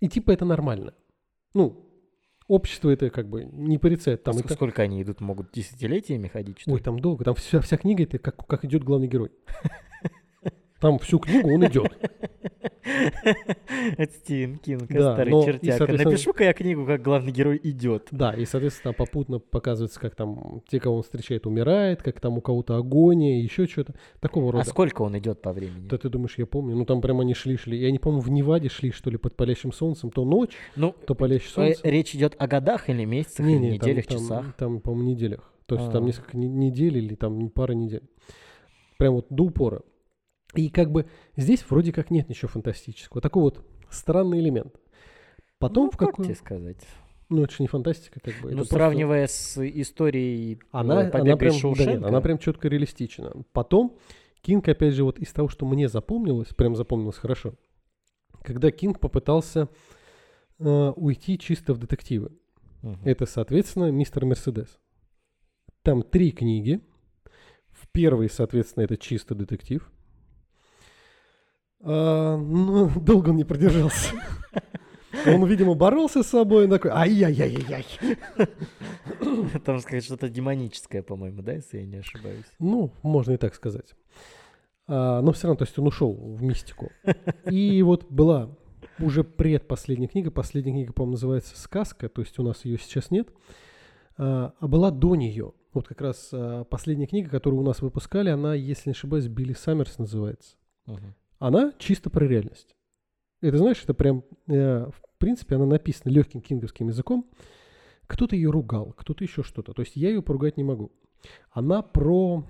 [0.00, 0.94] И типа это нормально.
[1.54, 1.86] Ну,
[2.48, 4.22] общество это как бы не порицает.
[4.22, 6.60] Там А так- Сколько они идут, могут десятилетиями ходить?
[6.60, 7.24] Что Ой, там долго.
[7.24, 9.30] Там вся, вся книга это как, как идет главный герой.
[10.86, 11.90] Там всю книгу он идет.
[12.84, 15.78] Это Стивен Кинг, Да, старый но чертяка.
[15.78, 18.06] соответственно- Напишу-ка я книгу, как главный герой идет.
[18.12, 22.38] Да, и, соответственно, там попутно показывается, как там те, кого он встречает, умирает, как там
[22.38, 23.94] у кого-то агония, еще что-то.
[24.20, 24.64] Такого А рода.
[24.64, 25.88] сколько он идет по времени?
[25.88, 26.76] Да ты думаешь, я помню?
[26.76, 27.76] Ну там прямо они шли-шли.
[27.76, 30.10] Я не помню, в Неваде шли, что ли, под палящим солнцем.
[30.12, 31.80] То ночь, Ну, то палящее э, солнце.
[31.82, 34.54] речь идет о годах или месяцах, или Не-не, там- неделях, там, часах?
[34.56, 35.52] Там, по-моему, неделях.
[35.66, 36.06] То есть там А.
[36.06, 38.02] несколько не- недель или там не пара недель.
[38.98, 39.82] Прям вот до упора.
[40.56, 43.20] И как бы здесь вроде как нет ничего фантастического.
[43.20, 44.74] Такой вот странный элемент.
[45.58, 46.26] Потом ну, в как какой...
[46.26, 46.86] тебе сказать?
[47.28, 48.42] Ну, это же не фантастика, как бы.
[48.42, 52.08] Ну, это просто- сравнивая с историей Она, э, она «Побега прям, из да нет, Шоушенка»,
[52.08, 53.32] она прям четко реалистична.
[53.52, 53.98] Потом
[54.42, 57.54] Кинг, опять же, вот из того, что мне запомнилось, прям запомнилось хорошо,
[58.42, 59.68] когда Кинг попытался
[60.58, 62.30] э, уйти чисто в детективы.
[62.82, 63.00] Мгм.
[63.04, 64.78] Это, соответственно, мистер Мерседес.
[65.82, 66.80] Там три книги.
[67.70, 69.90] В первой, соответственно, это чисто детектив.
[71.82, 74.14] А, ну, долго он не продержался.
[75.26, 77.84] Он, видимо, боролся с собой, такой, ай-яй-яй-яй.
[79.64, 82.44] Там сказать что-то демоническое, по-моему, да, если я не ошибаюсь.
[82.58, 83.94] Ну, можно и так сказать.
[84.86, 86.90] А, но все равно, то есть он ушел в мистику.
[87.50, 88.56] И вот была
[88.98, 90.30] уже предпоследняя книга.
[90.30, 93.28] Последняя книга, по-моему, называется «Сказка», то есть у нас ее сейчас нет.
[94.18, 95.52] А, а была до нее.
[95.72, 99.54] Вот как раз а, последняя книга, которую у нас выпускали, она, если не ошибаюсь, Билли
[99.54, 100.56] Саммерс называется.
[101.38, 102.76] Она чисто про реальность.
[103.40, 107.30] Это, знаешь, это прям, э, в принципе, она написана легким кинговским языком.
[108.06, 109.72] Кто-то ее ругал, кто-то еще что-то.
[109.72, 110.92] То есть я ее поругать не могу.
[111.50, 112.44] Она про,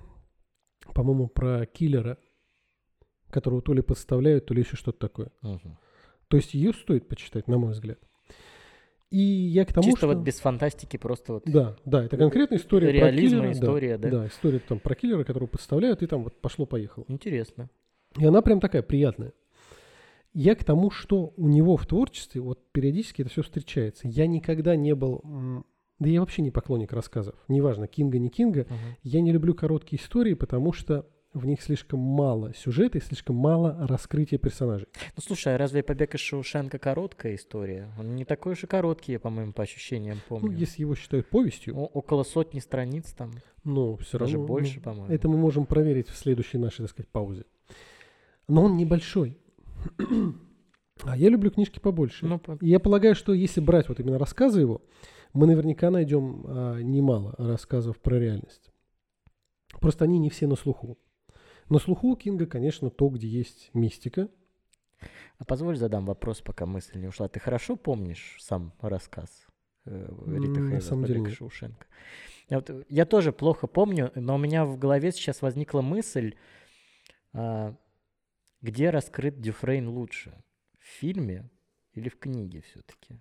[0.94, 2.18] по-моему, про киллера,
[3.30, 5.32] которого то ли подставляют, то ли еще что-то такое.
[5.42, 5.78] Мгм.
[6.28, 7.98] То есть ее стоит почитать, на мой взгляд.
[9.10, 10.06] И я к тому, Чисто что...
[10.08, 13.52] вот без фантастики, просто вот Да, да, это конкретная история реализма, про киллера.
[13.52, 14.10] история, да?
[14.10, 17.04] Да, история там про киллера, которого подставляют, и там вот пошло-поехало.
[17.08, 17.70] Интересно.
[18.18, 19.32] И она прям такая приятная.
[20.32, 24.06] Я к тому, что у него в творчестве, вот периодически это все встречается.
[24.06, 25.22] Я никогда не был,
[25.98, 27.34] да я вообще не поклонник рассказов.
[27.48, 28.66] Неважно, Кинга, не Кинга.
[28.68, 28.76] Мгм.
[29.02, 33.76] Я не люблю короткие истории, потому что в них слишком мало сюжета и слишком мало
[33.86, 34.88] раскрытия персонажей.
[35.16, 37.92] Ну слушай, а разве «Побег из Шоушенка» короткая история?
[37.98, 40.50] Он не такой уж и короткий, я, по-моему, по ощущениям помню.
[40.50, 43.32] Ну, если его считают повестью, О- около сотни страниц там,
[43.64, 44.48] ну, все даже равно...
[44.48, 45.14] больше, ну, по-моему.
[45.14, 47.44] Это мы можем проверить в следующей нашей, так сказать, паузе.
[48.48, 49.38] Но он небольшой.
[51.04, 52.26] А я люблю книжки побольше.
[52.26, 54.82] Ну, И я полагаю, что если брать вот именно рассказы его,
[55.32, 58.72] мы наверняка найдем а, немало рассказов про реальность.
[59.80, 60.96] Просто они не все на слуху.
[61.68, 64.28] На слуху у Кинга, конечно, то, где есть мистика.
[65.38, 67.28] А позволь задам вопрос, пока мысль не ушла.
[67.28, 69.46] Ты хорошо помнишь сам рассказ
[69.84, 71.38] э, Риты М, на самом деле «Побег из нет.
[71.38, 71.86] Шоушенка»?
[72.48, 76.36] Я, вот, э, я тоже плохо помню, но у меня в голове сейчас возникла мысль,
[77.34, 77.76] а,
[78.62, 80.42] где раскрыт Дюфрейн лучше?
[80.78, 81.50] В фильме
[81.92, 83.20] или в книге все-таки?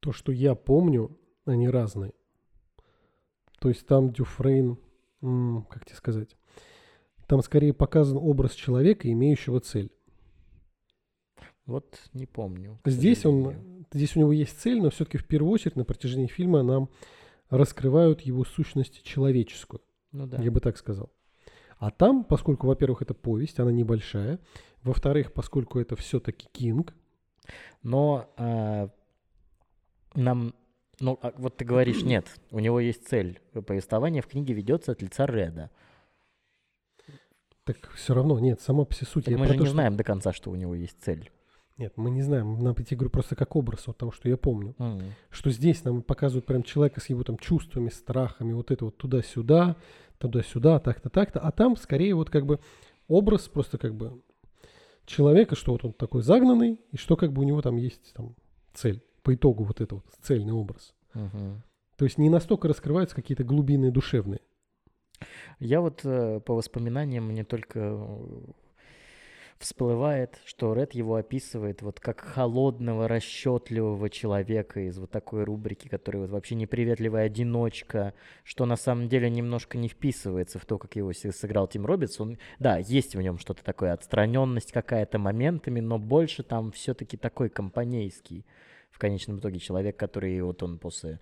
[0.00, 2.12] То, что я помню, они разные.
[3.58, 4.78] То есть там Дюфрейн,
[5.68, 6.36] как тебе сказать,
[7.26, 9.90] там скорее показан образ человека, имеющего цель.
[11.64, 12.78] Вот не помню.
[12.84, 13.58] Здесь сожалению.
[13.78, 16.88] он, здесь у него есть цель, но все-таки в первую очередь на протяжении фильма нам
[17.50, 20.40] раскрывают его сущность человеческую, Ну да.
[20.40, 21.12] я бы так сказал.
[21.78, 24.38] А там, поскольку, во-первых, это повесть, она небольшая,
[24.86, 26.94] во-вторых, поскольку это все-таки Кинг,
[27.82, 28.88] Но а,
[30.14, 30.54] нам,
[31.00, 33.40] ну а вот ты говоришь, нет, у него есть цель.
[33.52, 35.70] Повествование в книге ведется от лица Реда.
[37.64, 39.24] так все равно, нет, сама по суть.
[39.26, 41.30] Так мы же то, не что- знаем до конца, что у него есть цель.
[41.78, 44.74] Нет, мы не знаем, нам я говорю просто как образ, вот того, что я помню.
[44.78, 45.02] М.
[45.28, 49.76] Что здесь нам показывают прям человека с его там чувствами, страхами, вот это вот туда-сюда,
[50.16, 51.38] туда-сюда, так-то, так-то.
[51.38, 52.60] А там скорее вот как бы
[53.08, 54.22] образ просто как бы
[55.06, 58.34] человека, что вот он такой загнанный, и что как бы у него там есть там
[58.74, 59.02] цель.
[59.22, 60.94] По итогу вот это вот цельный образ.
[61.14, 61.62] Мгм.
[61.96, 64.40] То есть не настолько раскрываются какие-то глубины душевные.
[65.58, 68.44] Я вот э, по воспоминаниям мне только э,
[69.58, 76.20] всплывает, что Ред его описывает вот как холодного, расчетливого человека из вот такой рубрики, который
[76.20, 78.14] вот вообще неприветливая одиночка,
[78.44, 82.20] что на самом деле немножко не вписывается в то, как его сыграл Тим Робинс.
[82.20, 87.48] Он, да, есть в нем что-то такое, отстраненность какая-то моментами, но больше там все-таки такой
[87.48, 88.44] компанейский
[88.90, 91.20] в конечном итоге человек, который вот он после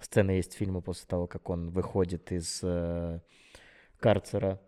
[0.00, 3.20] сцены есть фильма после того, как он выходит из э,
[3.98, 4.60] карцера,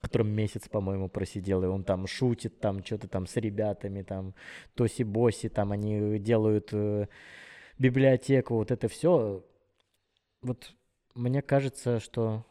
[0.00, 4.34] в котором месяц, по-моему, просидел, и он там шутит, там что-то там с ребятами, там
[4.74, 7.06] тоси-боси, там они делают э,
[7.78, 9.44] библиотеку, вот это все.
[10.40, 10.72] Вот
[11.14, 12.46] мне кажется, что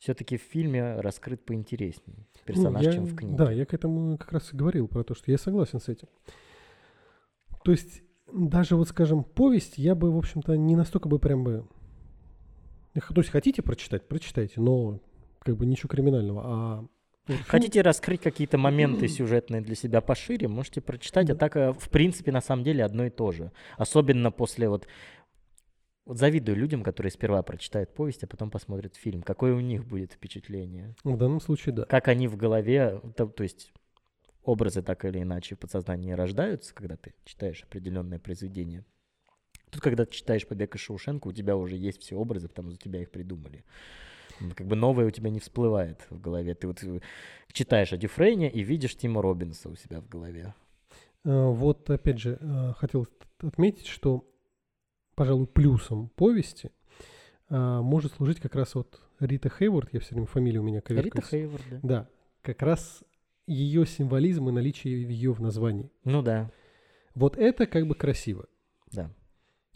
[0.00, 3.36] все-таки в фильме раскрыт поинтереснее Ну, персонаж, я- чем в книге.
[3.36, 6.08] Да, я к этому как раз и говорил, про то, что я согласен с этим.
[7.64, 11.66] То есть даже вот, скажем, повесть я бы, в общем-то, не настолько бы прям бы...
[12.92, 15.00] То есть хотите прочитать, прочитайте, но
[15.40, 16.42] как бы ничего криминального.
[16.44, 16.86] А
[17.26, 21.30] фильм- Хотите раскрыть какие-то моменты сюжетные для себя пошире, можете прочитать.
[21.30, 23.52] А так, э, в принципе, на самом деле одно и то же.
[23.76, 24.86] Особенно после вот...
[26.06, 29.22] Вот завидую людям, которые сперва прочитают повесть, а потом посмотрят фильм.
[29.22, 30.96] Какое у них будет впечатление?
[31.04, 31.84] В данном случае, да.
[31.84, 33.70] Как они в голове, то, то есть
[34.42, 38.84] образы так или иначе в подсознании рождаются, когда ты читаешь определенное произведение.
[39.70, 42.80] Тут, когда ты читаешь «Побег из Шоушенка», у тебя уже есть все образы, потому что
[42.80, 43.64] тебя их придумали.
[44.56, 46.54] Как бы новое у тебя не всплывает в голове.
[46.54, 47.00] Ты вот э,
[47.52, 50.54] читаешь о Дюфрейне и видишь Тима Робинса у себя в голове.
[51.24, 53.06] А, Вот, опять же, а, хотел
[53.42, 54.28] отметить, что,
[55.14, 56.70] пожалуй, плюсом повести
[57.48, 61.30] может служить как раз вот Рита Хейворд, я все время фамилия у меня Рита коверкается.
[61.30, 61.78] Хейворд, да.
[61.82, 62.08] Да,
[62.42, 63.02] как раз
[63.48, 65.90] ее символизм и наличие ее в названии.
[66.04, 66.52] Ну да,
[67.16, 68.46] Вот это как бы красиво.
[68.92, 69.10] да.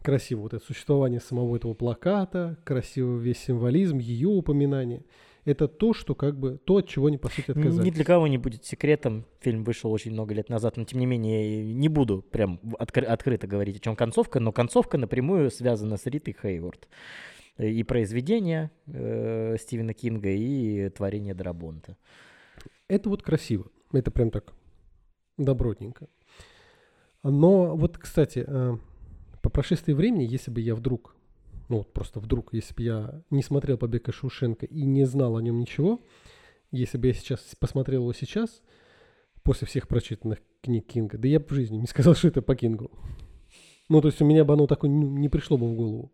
[0.04, 5.02] Красиво вот это существование самого этого плаката, красиво весь символизм, ее упоминание.
[5.46, 7.86] Это то, что как бы, то, от чего они, по сути, отказались.
[7.86, 9.24] Ни для кого не будет секретом.
[9.40, 13.46] Фильм вышел очень много лет назад, но тем не менее не буду прям откры- открыто
[13.46, 16.86] говорить, о чем концовка, но концовка напрямую связана с Ритой Хейворд.
[17.56, 21.96] Э, И произведение э, Стивена Кинга, и творение Дарабонта.
[22.88, 23.70] Это вот красиво.
[23.94, 24.52] Это прям так
[25.38, 26.08] добротненько.
[27.22, 28.76] Но вот, кстати, э,
[29.44, 31.14] по прошествии времени, если бы я вдруг,
[31.68, 35.36] ну вот просто вдруг, если бы я не смотрел «Побег из Шушенко» и не знал
[35.36, 36.00] о нем ничего,
[36.70, 38.62] если бы я сейчас посмотрел его сейчас,
[39.42, 42.56] после всех прочитанных книг Кинга, да я бы в жизни не сказал, что это по
[42.56, 42.90] Кингу.
[43.90, 46.10] Ну, то есть у меня бы оно такое не пришло бы в голову.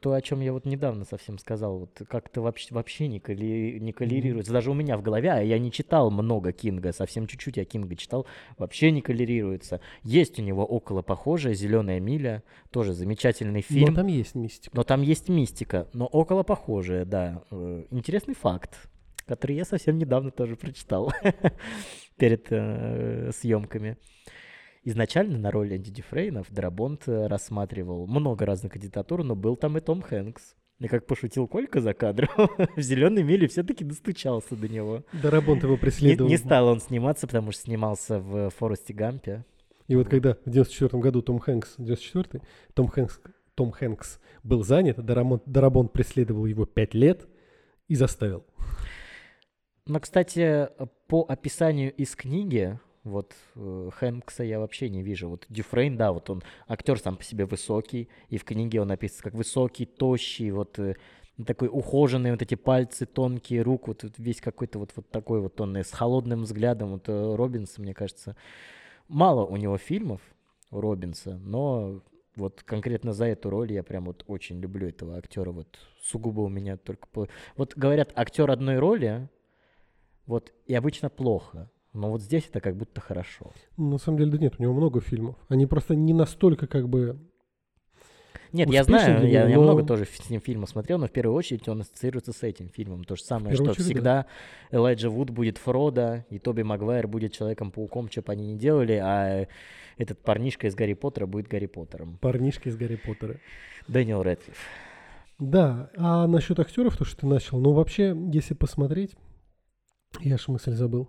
[0.00, 3.92] То, о чем я вот недавно совсем сказал, вот как-то вообще, вообще не, колли- не
[3.92, 4.52] коллерируется.
[4.52, 7.96] Даже у меня в голове, а я не читал много Кинга, совсем чуть-чуть я Кинга
[7.96, 8.26] читал,
[8.58, 9.80] вообще не коллерируется.
[10.02, 13.90] Есть у него около похожее «Зеленая миля», тоже замечательный фильм.
[13.90, 14.76] Но там есть мистика.
[14.76, 17.42] Но там есть мистика, но около похожая, да.
[17.50, 18.88] Э, Интересный факт.
[19.26, 21.12] который я совсем недавно тоже прочитал
[22.16, 23.96] перед э, съемками.
[24.88, 29.82] Изначально на роль Энди Дюфрейна Дарабонт э, рассматривал много разных кандидатур, но был там и
[29.82, 30.54] Том Хэнкс.
[30.78, 32.30] И как пошутил Колька за кадром,
[32.74, 35.04] в «Зеленой миле» все-таки достучался до него.
[35.12, 36.30] Дарабонт его Не, преследовал.
[36.30, 39.44] не стал он сниматься, потому что снимался в «Форесте Гампе».
[39.88, 43.20] И вот когда в 94 году Том Хэнкс, 94 Том Хэнкс,
[43.56, 47.28] Том Хэнкс был занят, Дарабонт, Дарабонт преследовал его 5 лет
[47.88, 48.46] и заставил.
[49.84, 50.70] Но, кстати,
[51.08, 55.28] по описанию из книги, вот э, Хэнкса я вообще не вижу.
[55.28, 59.20] Вот Дюфрейн, да, вот он актер сам по себе высокий, и в книге он описан
[59.22, 60.96] как высокий, тощий, вот э,
[61.44, 65.60] такой ухоженный, вот эти пальцы тонкие, рук, вот, вот весь какой-то вот, вот такой вот
[65.60, 66.92] он э, с холодным взглядом.
[66.92, 68.36] Вот э, Робинс, мне кажется,
[69.08, 70.20] мало у него фильмов,
[70.70, 72.02] у Робинса, но
[72.36, 75.50] вот конкретно за эту роль я прям вот очень люблю этого актера.
[75.50, 77.08] Вот сугубо у меня только...
[77.56, 79.28] Вот говорят, актер одной роли,
[80.26, 81.70] вот и обычно плохо.
[81.92, 83.52] Но вот здесь это как будто хорошо.
[83.76, 85.36] На самом деле, да нет, у него много фильмов.
[85.48, 87.18] Они просто не настолько как бы...
[88.52, 91.10] Нет, я знаю, я, него, я но- много тоже с ним фильмов смотрел, но в
[91.10, 93.04] первую очередь он ассоциируется с этим фильмом.
[93.04, 94.26] То же самое, что очередь, всегда
[94.70, 99.46] Элайджа Вуд будет Фродо, и Тоби Магуайр будет Человеком-пауком, что бы они ни делали, а
[99.98, 102.16] этот парнишка из Гарри Поттера будет Гарри Поттером.
[102.18, 103.38] Парнишки из Гарри Поттера.
[103.86, 104.56] Дэниел Рэдклифф.
[105.38, 109.14] Да, а насчет актеров, то, что ты начал, ну вообще, если посмотреть,
[110.20, 111.08] я аж мысль забыл.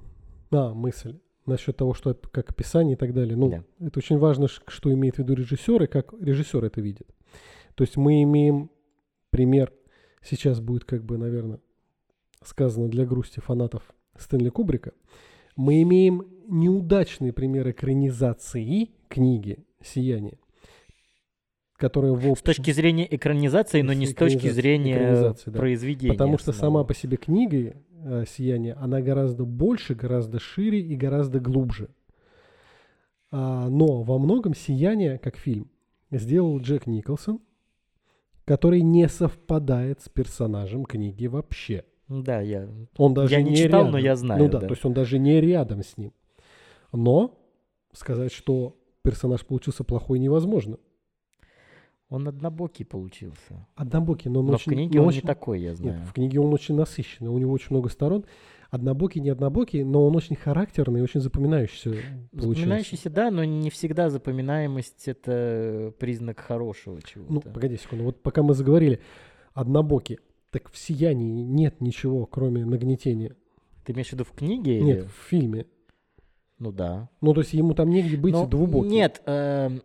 [0.51, 1.19] А, мысль.
[1.45, 3.35] Насчет того, что как описание и так далее.
[3.35, 3.63] Ну, Да.
[3.79, 7.07] это очень важно, что имеет в виду режиссер и как режиссер это видит.
[7.75, 8.69] То есть мы имеем
[9.31, 9.73] пример,
[10.21, 11.59] сейчас будет как бы, наверное,
[12.43, 13.83] сказано для грусти фанатов
[14.17, 14.91] Стэнли Кубрика.
[15.55, 20.39] Мы имеем неудачный пример экранизации книги «Сияние»,
[21.77, 25.51] которая в С общем- точки зрения экранизации, но С не с точки зрения да.
[25.51, 26.13] произведения.
[26.13, 31.39] Потому что сама по себе книга э, «Сияние», она гораздо больше, гораздо шире и гораздо
[31.39, 31.89] глубже.
[33.31, 35.69] А, но во многом «Сияние» как фильм
[36.11, 37.39] сделал Джек Николсон,
[38.45, 41.85] который не совпадает с персонажем книги вообще.
[42.07, 42.67] Да, я...
[42.97, 44.03] Он даже Я не читал, но рядом.
[44.03, 44.67] я знаю, Ну да, да.
[44.67, 46.11] то есть он даже не рядом с ним.
[46.91, 47.37] Но
[47.93, 50.77] сказать, что персонаж получился плохой, невозможно.
[52.09, 53.67] Он однобокий получился.
[53.75, 54.71] Однобокий, но он Но очень...
[54.71, 55.99] в книге он очень- не такой, я знаю.
[55.99, 58.25] Нет, в книге он очень насыщенный, у него очень много сторон.
[58.71, 61.89] Однобокий, не однобокий, но он очень характерный очень запоминающийся
[62.31, 62.47] получился.
[62.47, 67.33] Запоминающийся, да, но не всегда запоминаемость это признак хорошего чего-то.
[67.33, 68.99] Ну, погоди секунду, вот пока мы заговорили,
[69.53, 70.19] однобокий,
[70.51, 73.35] так в «Сиянии» нет ничего, кроме нагнетения.
[73.85, 74.81] Ты имеешь в виду в книге?
[74.81, 75.65] Нет, или- в фильме.
[76.59, 77.09] Ну да.
[77.21, 78.91] Ну, то есть ему там негде быть Но двубоким.
[78.91, 79.81] Нет, эм,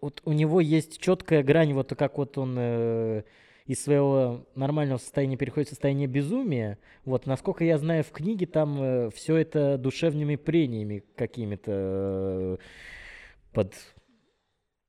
[0.00, 3.22] вот у него есть четкая грань, вот как вот он э,
[3.66, 6.78] из своего нормального состояния переходит в состояние безумия.
[7.04, 12.56] Вот, насколько я знаю, в книге там все это душевными прениями какими-то э,
[13.52, 13.74] под,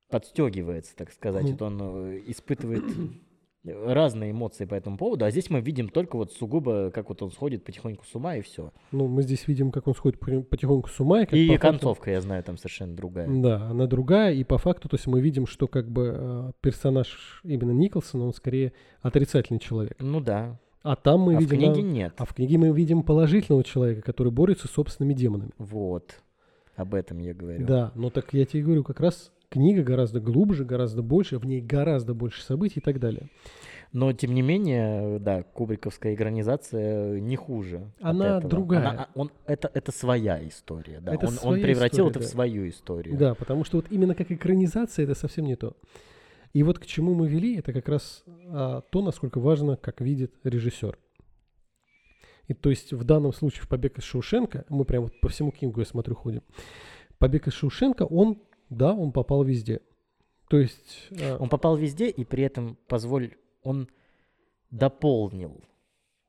[0.08, 1.44] подстегивается, так сказать.
[1.44, 1.50] Ну.
[1.52, 2.84] Вот он э, испытывает
[3.64, 7.30] разные эмоции по этому поводу, а здесь мы видим только вот сугубо, как вот он
[7.30, 8.72] сходит потихоньку с ума и все.
[8.90, 11.22] Ну, мы здесь видим, как он сходит по- потихоньку с ума.
[11.22, 13.28] И, как И по факту- концовка, я знаю, там совершенно другая.
[13.28, 17.40] Да, она другая, и по факту, то есть мы видим, что как бы э, персонаж
[17.44, 19.96] именно Николсона, он скорее отрицательный человек.
[20.00, 20.58] Ну да.
[20.82, 21.58] А там мы а в видим...
[21.58, 22.14] книге а, нет.
[22.16, 25.52] а в книге мы видим положительного человека, который борется с собственными демонами.
[25.58, 26.20] Вот.
[26.74, 27.64] Об этом я говорю.
[27.64, 31.60] Да, но так я тебе говорю, как раз книга гораздо глубже, гораздо больше, в ней
[31.60, 33.28] гораздо больше событий и так далее.
[33.92, 37.92] Но, тем не менее, да, кубриковская экранизация не хуже.
[38.00, 38.88] Она другая.
[38.88, 41.14] Она- а, он, это, это своя история, да.
[41.14, 42.24] Это он, он превратил история, это да.
[42.24, 43.18] в свою историю.
[43.18, 45.76] Да, потому что вот именно как экранизация это совсем не то.
[46.54, 50.32] И вот к чему мы вели, это как раз а, то, насколько важно, как видит
[50.44, 50.98] режиссер.
[52.48, 55.50] И то есть в данном случае в «Побег из Шоушенка», мы прям вот по всему
[55.50, 56.42] Кингу, я смотрю, ходим,
[57.18, 58.38] «Побег из Шоушенка», он,
[58.76, 59.80] да, он попал везде.
[60.48, 61.08] То есть...
[61.18, 63.88] а, Он попал везде, и при этом, позволь, он
[64.70, 65.62] дополнил.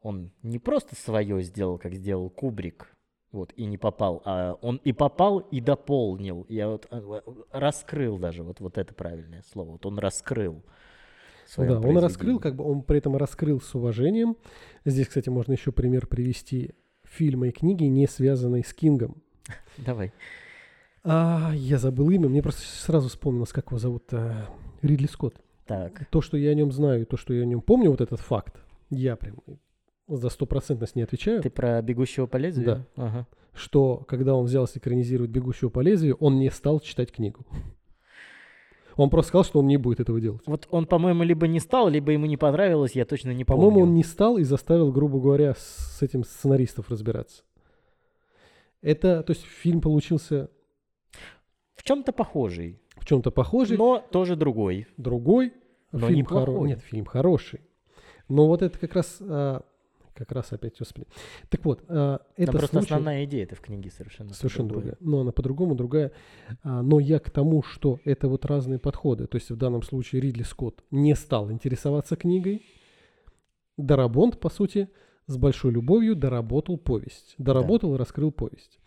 [0.02, 2.96] Он не просто свое сделал, как сделал Кубрик,
[3.32, 6.46] вот, и не попал, а он и попал, и дополнил.
[6.50, 9.72] Я вот а, а, раскрыл даже, вот, вот это правильное слово.
[9.72, 10.64] Вот он раскрыл.
[11.58, 14.38] да, он раскрыл, как бы он при этом раскрыл с уважением.
[14.86, 19.22] Здесь, кстати, можно еще пример привести фильма и книги, не связанной с Кингом.
[19.78, 20.14] Давай.
[21.04, 24.04] А, я забыл имя, мне просто сразу вспомнилось, как его зовут.
[24.14, 24.48] а,
[24.82, 25.36] Ридли Скотт.
[25.66, 26.08] Так.
[26.10, 28.56] То, что я о нем знаю, то, что я о нем помню, вот этот факт,
[28.90, 29.38] я прям
[30.08, 32.86] за стопроцентность не отвечаю, Ты про бегущего по лезвию?
[32.96, 33.04] Да.
[33.04, 33.28] Ага.
[33.54, 37.46] что когда он взялся экранизировать «Бегущего по лезвию», он не стал читать книгу.
[38.96, 40.42] Он просто сказал, что он не будет этого делать.
[40.46, 43.62] Вот он, по-моему, либо не стал, либо ему не понравилось, я точно не помню.
[43.62, 47.44] По-моему, он не стал и заставил, грубо говоря, с этим сценаристов разбираться.
[48.82, 50.50] Это, то есть фильм получился
[51.84, 54.88] В чем-то похожий, в чем-то похожий, но тоже другой.
[54.96, 55.52] другой.
[55.92, 56.56] Но фильм неплохой.
[56.56, 57.60] хоро- Нет, фильм хороший.
[58.30, 59.64] Но вот это как раз, а,
[60.16, 61.08] как раз опять, господи.
[61.50, 64.92] Так вот, Но это просто случай- основная идея это в книге совершенно, Совершенно другое.
[64.94, 65.12] другая.
[65.12, 66.14] Но она по-другому другая.
[66.64, 69.28] А, Но я к тому, что это вот разные подходы.
[69.28, 72.66] То есть в данном случае Ридли Скотт не стал интересоваться книгой.
[73.78, 74.88] Дарабонт, по сути,
[75.28, 77.36] с большой любовью доработал повесть.
[77.38, 78.80] Доработал и раскрыл повесть.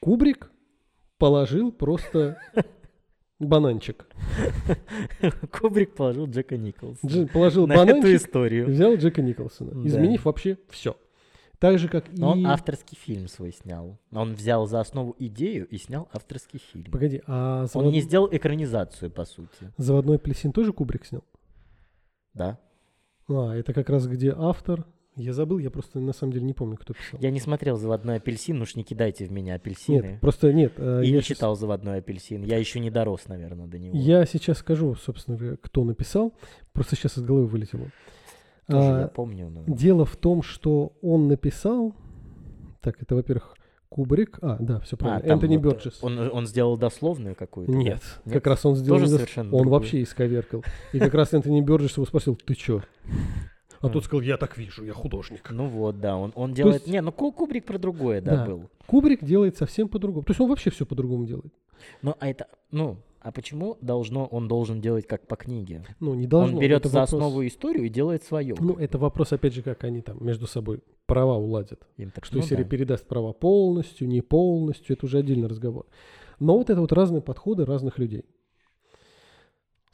[0.00, 0.50] Кубрик
[1.18, 2.38] положил просто
[3.38, 4.06] бананчик.
[5.52, 8.66] Кубрик положил Джека Николса Дж- Положил на эту бананчик, историю.
[8.68, 9.88] взял Джека Николсона, Да.
[9.88, 10.96] изменив вообще все.
[11.58, 12.38] Так же, как Но и...
[12.38, 13.98] он авторский фильм свой снял.
[14.12, 16.90] Он взял за основу идею и снял авторский фильм.
[16.90, 19.72] Погоди, а Он завод- не сделал экранизацию, по сути.
[19.78, 21.24] заводной апельсин тоже Кубрик снял?
[22.34, 22.58] Да.
[23.28, 24.84] А, это как раз где автор.
[25.16, 27.20] Я забыл, я просто на самом деле не помню, кто писал.
[27.20, 30.02] Я не смотрел «Заводной апельсин», уж не кидайте в меня апельсины.
[30.12, 30.72] Нет, просто нет.
[30.76, 32.42] э, И я не щас- читал «Заводной апельсин».
[32.42, 33.96] Я еще не дорос, наверное, до него.
[33.96, 36.32] Я сейчас скажу, собственно кто написал.
[36.72, 37.86] Просто сейчас из головы вылетело.
[38.66, 39.62] Тоже А, я помню, но...
[39.72, 41.94] Дело в том, что он написал...
[42.80, 43.54] Так, это, во-первых,
[43.88, 44.38] Кубрик.
[44.42, 45.20] А, да, все А, правильно.
[45.28, 46.02] там Энтони вот, Бёрджес.
[46.02, 47.70] Он, он сделал дословную какую-то?
[47.70, 47.78] да?
[47.78, 48.34] Нет, Нет?
[48.34, 48.98] как раз он сделал...
[48.98, 49.70] Тоже дос- совершенно Он другую.
[49.80, 50.64] вообще исковеркал.
[50.92, 52.82] И как раз Энтони Бёрджес его спросил, ты чё?
[53.86, 55.50] А тот сказал, я так вижу, я художник.
[55.50, 56.82] Ну вот, да, он, он делает...
[56.82, 58.46] есть- Не, ну Ку- Кубрик про другое, да, Да.
[58.46, 58.70] был.
[58.86, 60.24] Кубрик делает совсем по-другому.
[60.24, 61.52] То есть он вообще все по-другому делает.
[62.02, 62.46] Ну, а это...
[62.70, 65.82] Ну, а почему должно, он должен делать как по книге?
[65.98, 66.56] Ну, не должно.
[66.56, 68.54] он берет это за вопрос- основу историю и делает свое.
[68.60, 71.80] Ну, это вопрос, опять же, как они там между собой права уладят.
[72.22, 72.64] Что ну, если да.
[72.64, 75.86] передаст права полностью, не полностью, это уже отдельный разговор.
[76.38, 78.24] Но вот это вот разные подходы разных людей.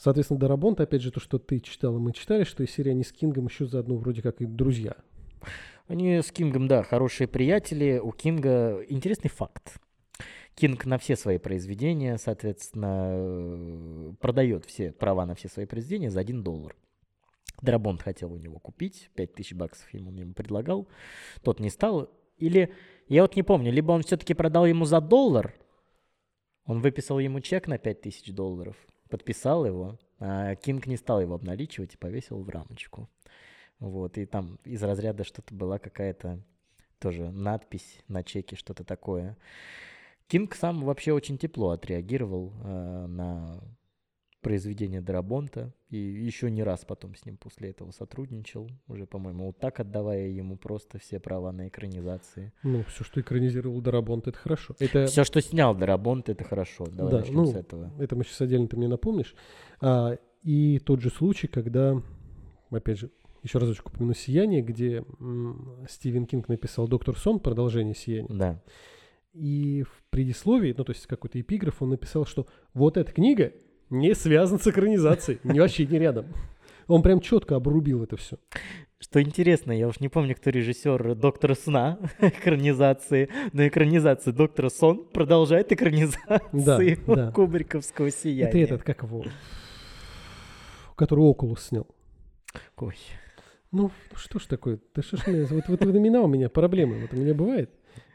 [0.00, 3.04] Соответственно, Дарабонт, опять же, то, что ты читал, и мы читали, что и серия они
[3.04, 4.96] с Кингом еще заодно вроде как и друзья.
[5.88, 8.00] Они с Кингом, да, хорошие приятели.
[8.02, 9.78] У Кинга интересный факт.
[10.54, 16.20] Кинг на все свои произведения, соответственно, э, продает все права на все свои произведения за
[16.20, 16.74] 1 доллар.
[17.60, 20.88] Дарабонт хотел у него купить, 5000 баксов ему, ему предлагал,
[21.42, 22.08] тот не стал.
[22.38, 22.72] Или,
[23.08, 25.54] я вот не помню, либо он все-таки продал ему за доллар,
[26.64, 28.76] он выписал ему чек на 5000 долларов,
[29.10, 33.08] подписал его, а Кинг не стал его обналичивать и повесил в рамочку.
[33.78, 36.40] Вот, и там из разряда что-то была какая-то
[36.98, 39.36] тоже надпись на чеке, что-то такое.
[40.28, 43.60] Кинг сам вообще очень тепло отреагировал э, на
[44.40, 49.58] произведение Дарабонта и еще не раз потом с ним после этого сотрудничал, уже, по-моему, вот
[49.58, 52.52] так отдавая ему просто все права на экранизации.
[52.62, 54.74] Ну, все, что экранизировал Дарабонт, это хорошо.
[54.78, 56.86] Это, Все, что снял Дарабонт, это хорошо.
[56.86, 57.90] Давай Да, начнем ну, с этого.
[57.98, 59.34] это мы сейчас отдельно ты мне напомнишь.
[59.80, 62.00] А, и тот же случай, когда,
[62.70, 63.10] опять же,
[63.42, 68.28] еще разочек упомяну «Сияние», где м, Стивен Кинг написал «Доктор Сон», продолжение «Сияния».
[68.28, 68.62] Да.
[69.32, 73.52] И в предисловии, ну, то есть какой-то эпиграф, он написал, что вот эта книга
[73.90, 76.26] не связана с экранизацией, не вообще не рядом.
[76.86, 78.36] Он прям четко обрубил это все.
[78.98, 85.06] Что интересно, я уж не помню, кто режиссер Доктора Сна экранизации, но экранизация Доктора Сон
[85.06, 87.32] продолжает экранизации Да, да.
[87.32, 88.48] Кубриковского сияния.
[88.48, 89.24] Это этот, как его,
[90.96, 91.86] который Окулус снял.
[92.76, 92.96] Ой,
[93.72, 94.80] Ну, что ж такое?
[94.94, 97.70] Да что ж вот, вот имена у меня проблемы, вот у меня бывает.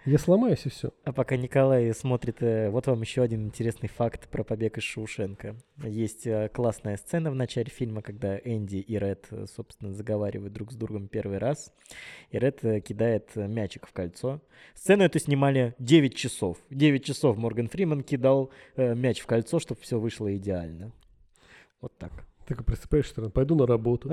[0.06, 0.91] Я сломаюсь и все.
[1.03, 5.56] А пока Николай смотрит, э, вот вам еще один интересный факт про побег из Шоушенка.
[5.84, 10.72] Есть э, классная сцена в начале фильма, когда Энди и Ред, э, собственно, заговаривают друг
[10.72, 11.74] с другом первый раз.
[12.30, 14.41] И Ред кидает мячик в кольцо.
[14.76, 16.60] Сцену эту снимали 9 часов.
[16.70, 20.91] 9 часов Морган Фриман кидал мяч в кольцо, чтобы все вышло идеально.
[21.82, 22.12] Вот так.
[22.45, 24.12] Ты просыпаешься, что пойду на работу.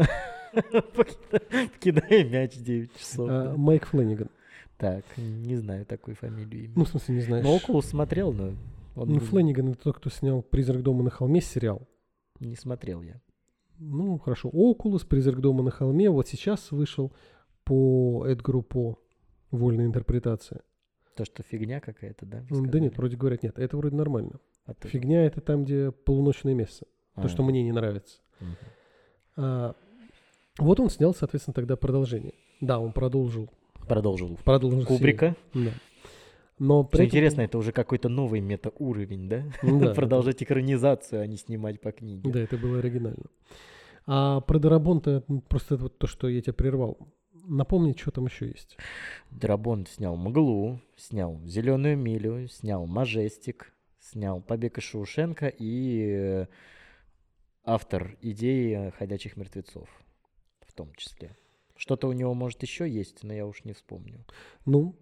[1.80, 3.28] Кидая мяч 9 часов.
[3.30, 4.30] А, Майк Флэниган.
[4.82, 6.64] Так, не знаю такой фамилию.
[6.64, 6.72] имя.
[6.74, 7.44] Ну, в смысле, не знаешь.
[7.44, 8.48] Но Окулус смотрел, но
[8.96, 11.86] он Ну, Флэниган это тот, кто снял «Призрак дома на холме» сериал.
[12.40, 13.20] не смотрел я.
[13.78, 14.48] Ну, хорошо.
[14.52, 16.10] Окулус, «Призрак дома на холме».
[16.10, 17.12] Вот сейчас вышел
[17.62, 18.98] по Эдгару По.
[19.52, 20.62] Вольная интерпретация.
[21.14, 22.44] То, что фигня какая-то, да?
[22.50, 24.40] Да нет, вроде говорят, нет, это вроде нормально.
[24.66, 26.86] А то- Фигня это там, где полуночное место.
[27.14, 28.18] То, А, что мне не нравится.
[28.40, 28.56] мгм.
[29.36, 29.74] А,
[30.58, 32.34] вот он снял, соответственно, тогда продолжение.
[32.60, 33.48] Да, он продолжил.
[33.86, 34.38] Продолжил.
[34.44, 35.36] Продолжил Кубрика.
[35.54, 35.70] Да.
[36.58, 39.44] Но Что при этом- интересно, это уже какой-то новый метауровень, да?
[39.62, 42.30] Ну да, Продолжать экранизацию, а не снимать по книге.
[42.30, 43.24] Да, это было оригинально.
[44.06, 46.98] А про Дарабонта, м, просто это вот то, что я тебя прервал.
[47.44, 48.76] Напомни, что там еще есть.
[49.30, 56.46] Драбон снял «Мглу», снял «Зеленую милю», снял «Мажестик», снял «Побег из Шоушенка» и э,
[57.64, 59.88] автор идеи «Ходячих мертвецов»
[60.66, 61.36] в том числе.
[61.76, 64.24] Что-то у него, может, еще есть, но я уж не вспомню.
[64.66, 64.94] Ну,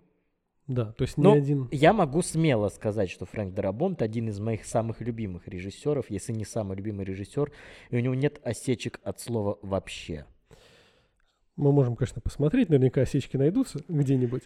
[0.67, 1.69] да, то есть Но один...
[1.73, 6.45] я могу смело сказать, что Фрэнк Дарабонт один из моих самых любимых режиссеров, если не
[6.45, 7.51] самый любимый режиссер,
[7.91, 10.27] и у него нет осечек от слова вообще.
[11.57, 14.43] Мы можем, конечно, посмотреть, наверняка осечки найдутся где-нибудь.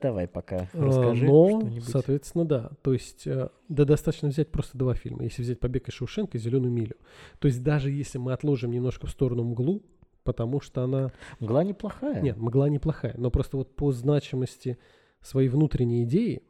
[0.00, 1.84] Давай пока А, расскажи Но, что-нибудь.
[1.84, 2.70] соответственно, да.
[2.82, 5.24] То есть, э, да, достаточно взять просто два фильма.
[5.24, 6.96] Если взять «Побег из Шоушенка» и «Зеленую милю».
[7.38, 9.82] То есть, даже если мы отложим немножко в сторону «Мглу»,
[10.24, 11.12] потому что она...
[11.38, 12.20] Мгла неплохая.
[12.20, 14.78] Нет, «Мгла» неплохая, но просто вот по значимости
[15.20, 16.42] своей внутренней идеи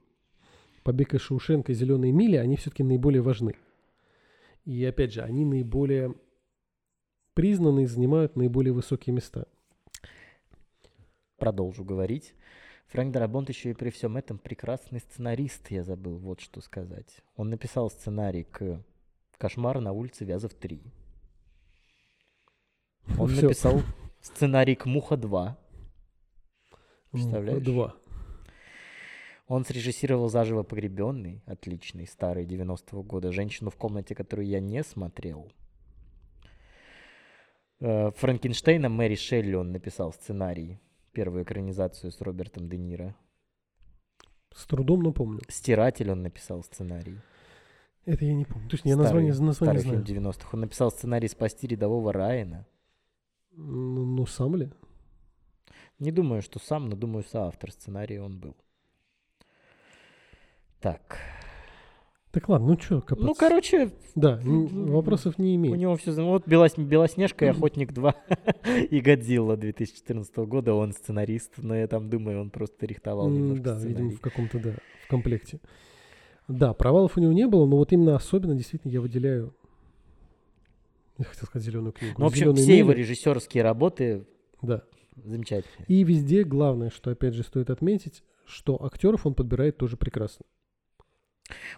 [0.83, 3.55] «Побег из Шоушенка» и «Зеленые мили», они все-таки наиболее важны.
[4.64, 6.14] И, опять же, они наиболее
[7.35, 9.47] признаны и занимают наиболее высокие места.
[11.39, 12.35] Продолжу говорить.
[12.89, 17.23] Фрэнк Дарабонт еще и при всем этом прекрасный сценарист, я забыл вот что сказать.
[17.37, 18.83] Он написал сценарий к
[19.39, 20.83] «Кошмар на улице Вязов 3».
[23.18, 23.42] Он Всё.
[23.42, 23.82] написал
[24.20, 25.48] сценарий к «Муха 2».
[25.48, 25.57] М,
[27.12, 27.62] Представляешь?
[27.64, 27.94] Два.
[29.48, 35.51] Он срежиссировал «Заживо погребенный», отличный, старый, 90-го года, «Женщину в комнате», которую я не смотрел.
[37.80, 40.78] Э, Франкенштейна Мэри Шелли он написал сценарий,
[41.12, 43.16] первую экранизацию с Робертом Де Ниро.
[44.55, 45.40] С трудом, но помню.
[45.48, 47.18] «Стиратель» он написал сценарий.
[48.05, 48.68] Это я не помню.
[48.68, 50.05] То есть я название, Старый- название старый знаю.
[50.07, 50.48] фильм 90-х.
[50.53, 52.66] Он написал сценарий «Спасти рядового Райана».
[53.57, 54.70] Ну, ну, сам ли?
[55.98, 58.57] Не думаю, что сам, но думаю, соавтор сценария он был.
[60.80, 61.18] Так.
[62.32, 63.26] Так ладно, ну что, копаться?
[63.26, 65.76] Ну, короче, Да, вопросов не У имею.
[65.76, 66.12] него все...
[66.12, 68.14] Вот Белос- Белоснежка и Охотник 2
[68.90, 73.74] и Годзилла 2014 года, он сценарист, но я там думаю, он просто рихтовал немножко Да,
[73.74, 74.16] видимо, сценарий.
[74.16, 74.74] в каком-то, да,
[75.05, 75.61] в комплекте.
[76.46, 79.53] Да, провалов у него не было, но вот именно особенно действительно я выделяю,
[81.21, 82.16] я хотел сказать зеленую книгу.
[82.18, 83.01] Ну, в общем, «Зелёные все его мили».
[83.01, 84.27] режиссерские работы
[84.62, 84.83] Да.
[85.16, 85.87] замечательные.
[85.89, 90.45] И везде главное, что опять же стоит отметить, что актеров он подбирает тоже прекрасно.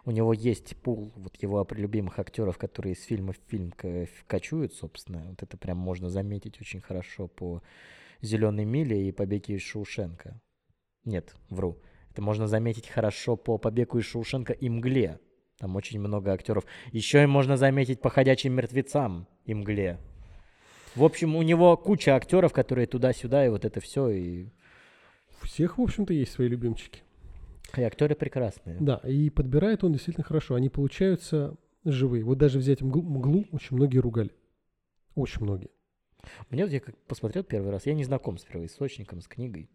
[0.04, 4.24] У него есть пул вот его любимых актеров, которые из фильма в фильм ка- в-
[4.26, 5.24] кочуют, собственно.
[5.30, 7.62] Вот это прям можно заметить очень хорошо по
[8.20, 10.40] «Зеленой миле» и «Побеге из Шоушенка».
[11.04, 11.78] Нет, вру.
[12.10, 15.18] Это можно заметить хорошо по «Побегу из Шоушенка» и «Мгле».
[15.62, 16.64] Там очень много актеров.
[16.90, 19.96] Еще и можно заметить по «Ходячим мертвецам» и «Мгле».
[20.96, 24.08] В общем, у него куча актеров, которые туда-сюда, и вот это все.
[24.10, 24.46] И,
[25.40, 27.02] У всех, в общем-то, есть свои любимчики.
[27.76, 28.76] и актеры прекрасные.
[28.80, 30.56] Да, и подбирает он действительно хорошо.
[30.56, 31.54] Они получаются
[31.84, 32.24] живые.
[32.24, 34.32] Вот даже взять «Мглу», «Мглу» очень многие ругали.
[35.14, 35.70] Очень многие.
[36.50, 39.70] Мне вот я как посмотрел первый раз, я не знаком с первоисточником, с книгой.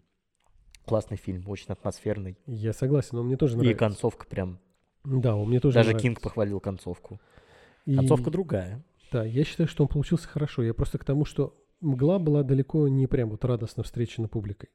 [0.86, 2.38] Классный фильм, очень атмосферный.
[2.46, 3.80] Я согласен, он мне тоже И нравится.
[3.80, 4.60] концовка прям.
[5.04, 6.04] Да, он мне тоже Даже нравится.
[6.04, 7.20] Кинг похвалил концовку.
[7.86, 8.84] И- Концовка другая.
[9.12, 10.64] Да, я считаю, что он получился хорошо.
[10.64, 14.70] Я просто к тому, что мгла была далеко не прям вот радостно встречена публикой.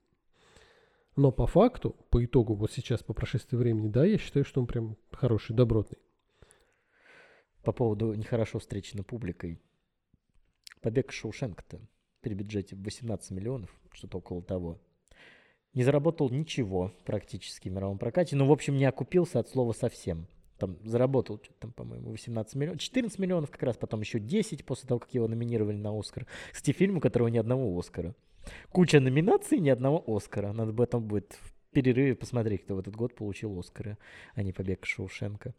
[1.16, 4.66] Но по факту, по итогу, вот сейчас, по прошествии времени, да, я считаю, что он
[4.66, 5.98] прям хороший, добротный.
[7.62, 9.60] По поводу нехорошо встреченной публикой.
[10.80, 11.80] Побег Шоушенка-то
[12.22, 14.80] при бюджете в 18 миллионов, что-то около того.
[15.74, 18.36] Не заработал ничего практически в мировом прокате.
[18.36, 20.26] Ну, в общем, не окупился от слова совсем.
[20.58, 22.80] Там заработал, что-то там, по-моему, 18 миллионов.
[22.80, 26.26] 14 миллионов как раз, потом еще 10 после того, как его номинировали на Оскар.
[26.52, 28.14] Кстати, фильм, у которого ни одного Оскара.
[28.70, 30.52] Куча номинаций, ни одного Оскара.
[30.52, 33.96] Надо об этом будет в перерыве посмотреть, кто в этот год получил Оскары,
[34.34, 35.54] а не «Побег Шоушенка».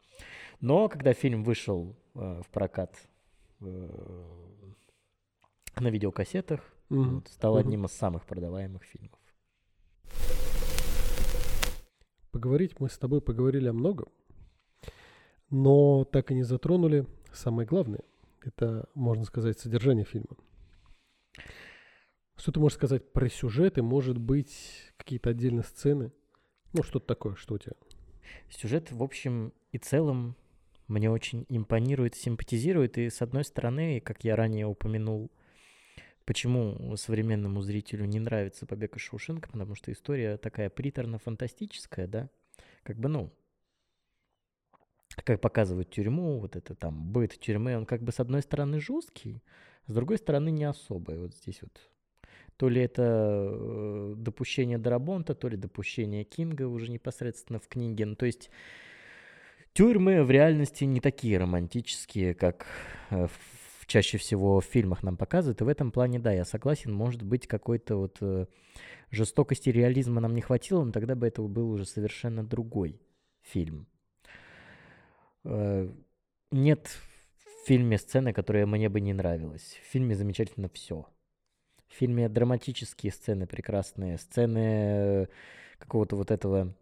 [0.62, 2.96] Но когда фильм вышел э, в прокат
[3.62, 3.90] э,
[5.80, 7.16] на видеокассетах, Мгм.
[7.16, 7.60] вот, стал Мгм.
[7.62, 9.20] одним из самых продаваемых фильмов.
[12.32, 14.10] Поговорить мы с тобой поговорили о многом,
[15.50, 18.02] но так и не затронули самое главное.
[18.42, 20.36] Это, можно сказать, содержание фильма.
[22.36, 26.12] Что ты можешь сказать про сюжет и, может быть, какие-то отдельные сцены?
[26.74, 27.74] Ну, что-то такое, что у тебя?
[28.50, 30.36] Сюжет, в общем и целом,
[30.88, 32.98] мне очень импонирует, симпатизирует.
[32.98, 35.32] И, с одной стороны, как я ранее упомянул,
[36.26, 42.30] почему современному зрителю не нравится «Побег из Шоушенка», потому что история такая приторно-фантастическая, да?
[42.84, 43.34] Как бы, ну,
[45.24, 49.42] как показывают тюрьму, вот это там быт тюрьмы, он как бы с одной стороны жесткий,
[49.88, 51.14] с другой стороны не особо.
[51.14, 51.80] И вот здесь вот
[52.58, 58.06] то ли это э, допущение Дарабонта, то ли допущение Кинга уже непосредственно в книге.
[58.06, 58.50] Ну, то есть
[59.74, 62.66] тюрьмы в реальности не такие романтические, как
[63.10, 65.62] э, в- чаще всего в фильмах нам показывают.
[65.62, 68.46] И в этом плане, да, я согласен, может быть, какой-то вот э,
[69.12, 73.02] жестокости реализма нам не хватило, но тогда бы это был уже совершенно другой
[73.42, 73.88] фильм.
[75.44, 75.90] Э,
[76.52, 77.00] Нет
[77.38, 79.80] в фильме сцены, которые мне бы не нравились.
[79.84, 81.08] В фильме замечательно все.
[81.88, 85.26] В фильме драматические сцены прекрасные, сцены э,
[85.78, 86.74] какого-то вот этого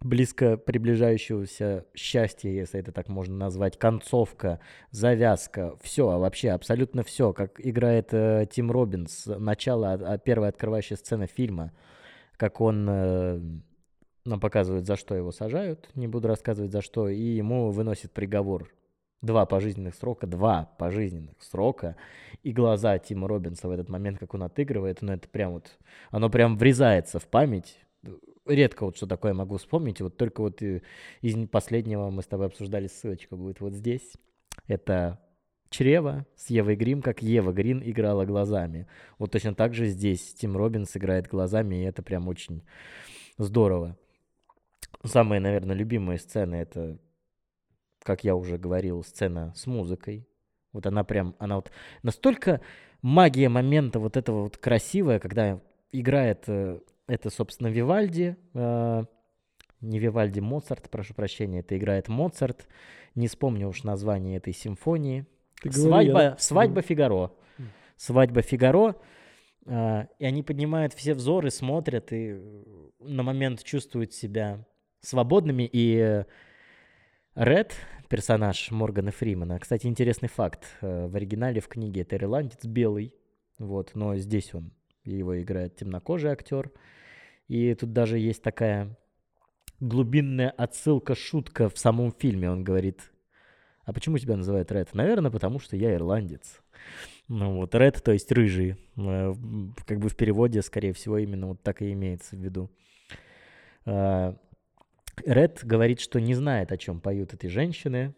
[0.00, 7.32] близко приближающегося счастья, если это так можно назвать, концовка, завязка, все, а вообще абсолютно все,
[7.32, 11.72] как играет э, Тим Робинс, начало, а, а первая открывающая сцена фильма,
[12.36, 13.40] как он э,
[14.24, 18.70] нам показывает, за что его сажают, не буду рассказывать за что, и ему выносит приговор.
[19.20, 21.96] Два пожизненных срока, два пожизненных срока,
[22.44, 25.76] и глаза Тима Робинса в этот момент, как он отыгрывает, ну это прям вот,
[26.12, 27.80] оно прям врезается в память,
[28.48, 30.00] редко вот что такое могу вспомнить.
[30.00, 34.12] Вот только вот из последнего мы с тобой обсуждали, ссылочка будет вот здесь.
[34.66, 35.20] Это
[35.70, 38.86] чрево с Евой Грим, как Ева Грин играла глазами.
[39.18, 42.62] Вот точно так же здесь Тим Робинс играет глазами, и это прям очень
[43.36, 43.96] здорово.
[45.04, 46.98] Самые, наверное, любимые сцены это,
[48.02, 50.26] как я уже говорил, сцена с музыкой.
[50.72, 51.70] Вот она прям, она вот
[52.02, 52.60] настолько
[53.02, 55.60] магия момента вот этого вот красивая, когда
[55.92, 58.36] играет э, это, собственно, Вивальди.
[58.54, 59.04] Э,
[59.80, 61.60] не Вивальди, Моцарт, прошу прощения.
[61.60, 62.68] Это играет Моцарт.
[63.14, 65.26] Не вспомню уж название этой симфонии.
[65.60, 66.36] Ты свадьба, говори, я...
[66.38, 67.32] свадьба Фигаро.
[67.96, 68.94] Свадьба Фигаро.
[69.66, 72.38] Э, и они поднимают все взоры, смотрят и
[73.00, 74.64] на момент чувствуют себя
[75.00, 75.68] свободными.
[75.72, 76.24] И
[77.34, 77.74] Ред,
[78.08, 80.76] персонаж Моргана Фримана, кстати, интересный факт.
[80.80, 83.14] Э, в оригинале в книге это ирландец белый.
[83.58, 84.72] Вот, но здесь он
[85.04, 86.70] его играет темнокожий актер.
[87.48, 88.96] И тут даже есть такая
[89.80, 92.50] глубинная отсылка, шутка в самом фильме.
[92.50, 93.10] Он говорит,
[93.84, 94.92] а почему тебя называют Ред?
[94.92, 96.60] Наверное, потому что я ирландец.
[97.26, 98.76] Ну вот, Ред, то есть рыжий.
[98.96, 99.34] Э,
[99.86, 102.70] как бы в переводе, скорее всего, именно вот так и имеется в виду.
[105.24, 108.14] Ред говорит, что не знает, о чем поют эти женщины.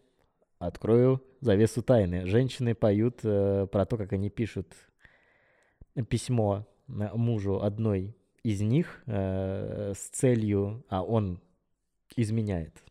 [0.59, 2.26] Открою завесу тайны.
[2.26, 4.74] Женщины поют э, про то, как они пишут
[6.09, 11.41] письмо мужу одной из них э, с целью, а он
[12.16, 12.82] изменяет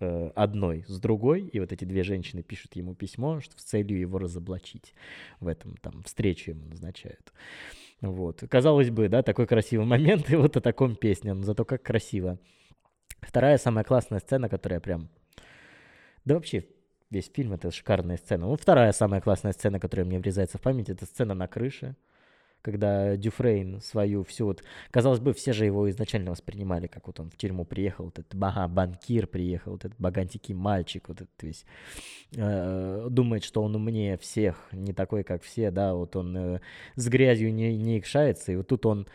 [0.00, 3.98] э, одной с другой, и вот эти две женщины пишут ему письмо, что с целью
[3.98, 4.94] его разоблачить.
[5.40, 7.32] В этом там встречу ему назначают.
[8.00, 8.42] Вот.
[8.48, 12.38] Казалось бы, да, такой красивый момент, и вот о таком песне, но зато как красиво.
[13.20, 15.08] Вторая самая классная сцена, которая прям...
[16.24, 16.66] Да вообще,
[17.10, 18.46] весь фильм— это шикарная сцена.
[18.46, 21.96] Ну, вторая самая классная сцена, которая мне врезается в память, это сцена на крыше
[22.64, 24.64] когда Дюфрейн свою всю вот...
[24.90, 28.34] Казалось бы, все же его изначально воспринимали, как вот он в тюрьму приехал, вот этот
[28.34, 31.66] бага, банкир приехал, вот этот богатенький мальчик, вот этот весь...
[32.34, 36.60] Э, думает, что он умнее всех, не такой, как все, да, вот он э,
[36.96, 39.06] с грязью не, не икшается, и вот тут он...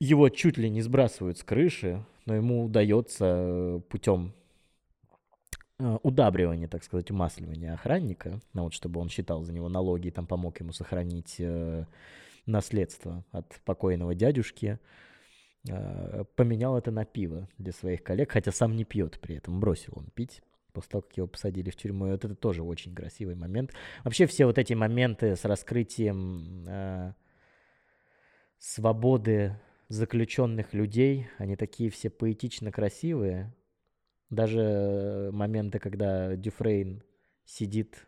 [0.00, 4.32] Его чуть ли не сбрасывают с крыши, но ему удается э, путем
[6.02, 10.26] удабривание, так сказать, умасливание охранника, ну, вот, чтобы он считал за него налоги и там
[10.26, 11.84] помог ему сохранить э,
[12.46, 14.78] наследство от покойного дядюшки,
[15.68, 19.94] э, поменял это на пиво для своих коллег, хотя сам не пьет при этом, бросил
[19.96, 22.06] он пить после того, как его посадили в тюрьму.
[22.06, 23.72] И вот это тоже очень красивый момент.
[24.04, 27.14] Вообще все вот эти моменты с раскрытием э,
[28.58, 29.58] свободы
[29.88, 33.52] заключенных людей, они такие все поэтично красивые,
[34.30, 37.02] даже моменты, когда Дюфрейн
[37.44, 38.06] сидит,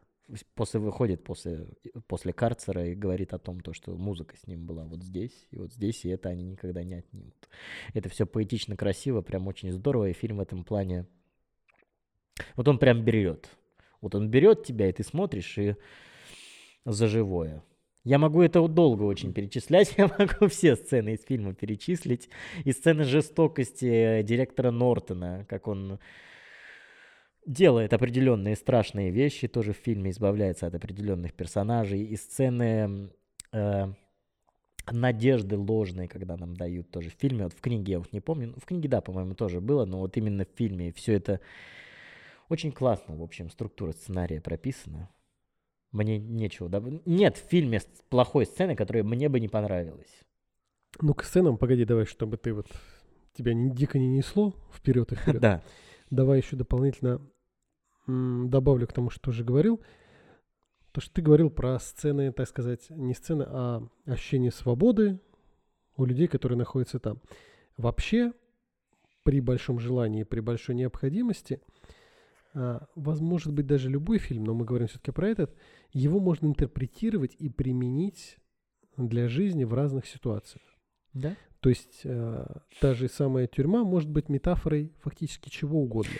[0.54, 1.66] после выходит после,
[2.06, 5.58] после карцера и говорит о том, то, что музыка с ним была вот здесь, и
[5.58, 7.34] вот здесь, и это они никогда не отнимут.
[7.92, 11.06] Это все поэтично, красиво, прям очень здорово, и фильм в этом плане...
[12.56, 13.50] Вот он прям берет.
[14.00, 15.76] Вот он берет тебя, и ты смотришь, и
[16.84, 17.62] за живое.
[18.04, 22.28] Я могу это долго очень перечислять, я могу все сцены из фильма перечислить.
[22.64, 26.00] И сцены жестокости э, директора Нортона, как он
[27.46, 32.02] делает определенные страшные вещи, тоже в фильме избавляется от определенных персонажей.
[32.02, 33.10] И сцены
[33.52, 33.92] э,
[34.90, 37.44] надежды ложной, когда нам дают тоже в фильме.
[37.44, 38.48] Вот в книге я вот не помню.
[38.48, 41.40] Ну, в книге, да, по-моему, тоже было, но вот именно в фильме все это
[42.48, 45.08] очень классно, в общем, структура сценария прописана.
[45.92, 46.68] Мне нечего.
[46.68, 46.82] Да?
[47.04, 50.20] Нет в фильме плохой сцены, которая мне бы не понравилась.
[51.00, 52.66] Ну, к сценам, погоди, давай, чтобы ты вот
[53.34, 55.40] тебя не, дико не несло вперед и вперед.
[55.40, 55.62] Да.
[56.10, 57.20] Давай еще дополнительно
[58.06, 59.80] добавлю к тому, что уже говорил.
[60.92, 65.20] То, что ты говорил про сцены, так сказать, не сцены, а ощущение свободы
[65.96, 67.20] у людей, которые находятся там.
[67.78, 68.32] Вообще,
[69.22, 71.60] при большом желании, при большой необходимости–
[72.54, 75.54] а, может быть даже любой фильм, но мы говорим все-таки про этот,
[75.92, 78.36] его можно интерпретировать и применить
[78.96, 80.64] для жизни в разных ситуациях.
[81.14, 81.36] Да?
[81.60, 82.44] То есть э,
[82.80, 86.12] та же самая тюрьма может быть метафорой фактически чего угодно.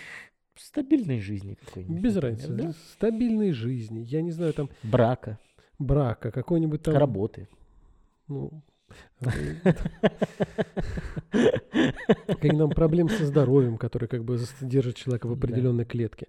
[0.55, 2.01] Стабильной жизни какой-нибудь.
[2.01, 2.53] Без разницы.
[2.53, 2.73] да?
[2.93, 4.01] Стабильной жизни.
[4.01, 5.39] Я не знаю, там Брака,
[5.79, 6.95] брака, какой-нибудь там...
[6.95, 7.49] работы.
[8.27, 8.63] Ну,
[12.27, 15.37] какие там проблем со здоровьем, которые как бы держат человека в Да.
[15.47, 16.27] определенной клетке.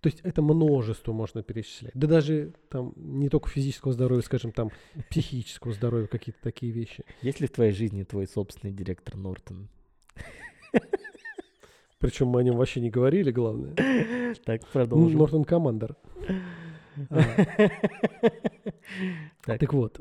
[0.00, 1.92] То есть это множество можно перечислять.
[1.94, 4.70] Да даже там не только физического здоровья, скажем, там
[5.10, 7.04] психического здоровья, какие-то такие вещи.
[7.20, 9.68] Есть ли в твоей жизни твой собственный директор Нортон?
[11.98, 13.74] Причем мы о нем вообще не говорили, главное.
[14.46, 15.18] Так, продолжим.
[15.18, 15.96] Нортон Командер.
[17.10, 17.20] А,
[19.44, 19.60] Так.
[19.60, 20.00] Так вот,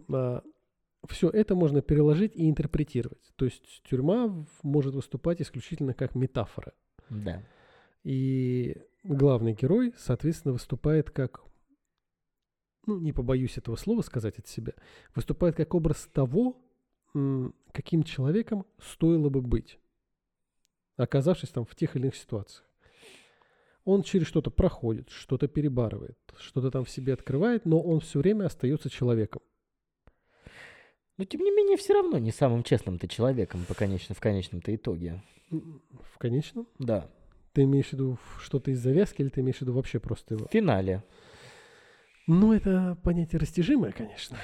[1.07, 3.31] все это можно переложить и интерпретировать.
[3.35, 6.73] То есть тюрьма может выступать исключительно как метафора.
[7.09, 7.43] Да.
[8.03, 11.41] И главный герой, соответственно, выступает как,
[12.85, 14.73] ну, не побоюсь этого слова сказать от себя,
[15.15, 16.57] выступает как образ того,
[17.71, 19.79] каким человеком стоило бы быть,
[20.97, 22.65] оказавшись там в тех или иных ситуациях.
[23.85, 28.45] Он через что-то проходит, что-то перебарывает, что-то там в себе открывает, но он все время
[28.45, 29.41] остается человеком.
[31.19, 34.73] Но тем не менее, все равно не самым честным ты человеком по конечно, в конечном-то
[34.73, 35.21] итоге.
[35.49, 36.65] В конечном.
[36.79, 37.09] Да.
[37.51, 40.47] Ты имеешь в виду что-то из завязки или ты имеешь в виду вообще просто его?
[40.47, 41.03] В финале.
[42.25, 44.37] Ну, это понятие растяжимое, конечно.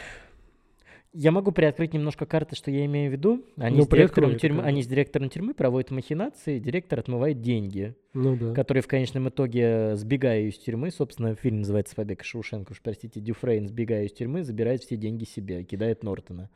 [1.18, 3.46] Я могу приоткрыть немножко карты, что я имею в виду.
[3.56, 8.36] Они, Ну, с, директором тюрьмы, они с директором тюрьмы проводят махинации, директор отмывает деньги, Ну
[8.36, 8.54] да.
[8.54, 13.22] которые в конечном итоге, сбегая из тюрьмы, собственно, фильм называется «Побег из Шоушенка», уж простите,
[13.22, 16.50] Дюфрейн, сбегая из тюрьмы, забирает все деньги себе кидает Нортона.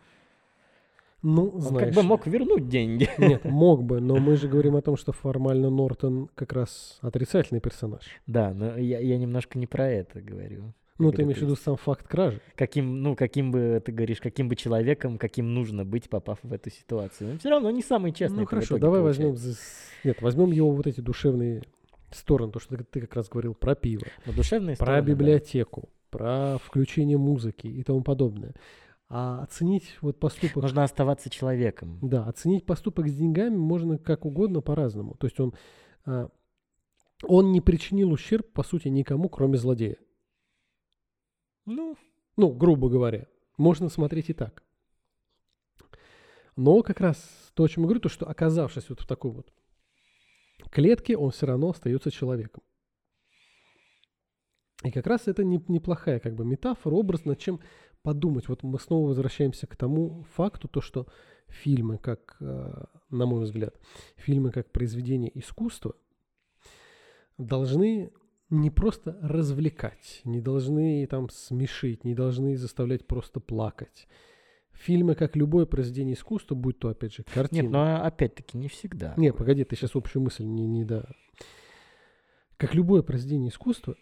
[1.22, 1.88] Ну, Он знаешь.
[1.88, 3.10] как бы мог вернуть деньги.
[3.18, 7.62] Нет, мог бы, но мы же говорим о том, что формально Нортон как раз отрицательный
[7.62, 8.04] персонаж.
[8.28, 10.74] Да, но я, я немножко не про это говорю.
[11.00, 12.42] Ну, ты имеешь в виду сам факт кражи.
[12.56, 16.70] Каким, ну, каким бы, ты говоришь, каким бы человеком, каким нужно быть, попав в эту
[16.70, 17.32] ситуацию.
[17.34, 18.42] Но все равно не самый честный.
[18.42, 19.36] ну, хорошо, давай возьмем...
[19.36, 19.58] за-
[20.04, 21.64] Нет, возьмем его вот эти душевные
[22.12, 25.12] стороны, то, что ты, ты как раз говорил про пиво, Но душевные про стороны, да.
[25.12, 28.54] библиотеку, про включение музыки и тому подобное.
[29.08, 30.62] А оценить вот поступок...
[30.62, 31.98] Нужно оставаться человеком.
[32.02, 35.16] Да, оценить поступок с деньгами можно как угодно по-разному.
[35.16, 35.54] То есть он,
[36.06, 36.30] а,
[37.24, 39.98] он не причинил ущерб, по сути, никому, кроме злодея.
[41.70, 41.96] Ну,
[42.36, 43.28] Ну, грубо говоря.
[43.58, 44.64] Можно смотреть и так.
[46.56, 49.54] Но как раз то, о чем я говорю, то, что оказавшись вот в такой вот
[50.72, 52.64] клетке, он все равно остается человеком.
[54.84, 57.60] И как раз это не- неплохая как бы метафора, образ, над чем
[58.02, 58.48] подумать.
[58.48, 61.08] Вот мы снова возвращаемся к тому факту, то, что
[61.48, 63.76] фильмы, как, э, на мой взгляд,
[64.16, 65.96] фильмы как произведение искусства
[67.38, 68.12] должны
[68.50, 74.08] не просто развлекать, не должны там смешить, не должны заставлять просто плакать.
[74.74, 77.62] Фильмы, как любое произведение искусства, будь то, опять же, картина.
[77.64, 79.14] нет, но опять-таки не всегда.
[79.18, 81.06] Не, погоди, ты сейчас общую мысль не, не да.
[82.58, 83.96] Как любое произведение искусства,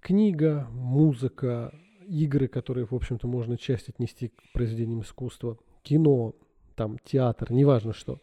[0.00, 1.74] книга, музыка,
[2.06, 6.34] игры, которые, в общем-то, можно часть отнести к произведениям искусства, кино,
[6.74, 8.20] там, театр, неважно что,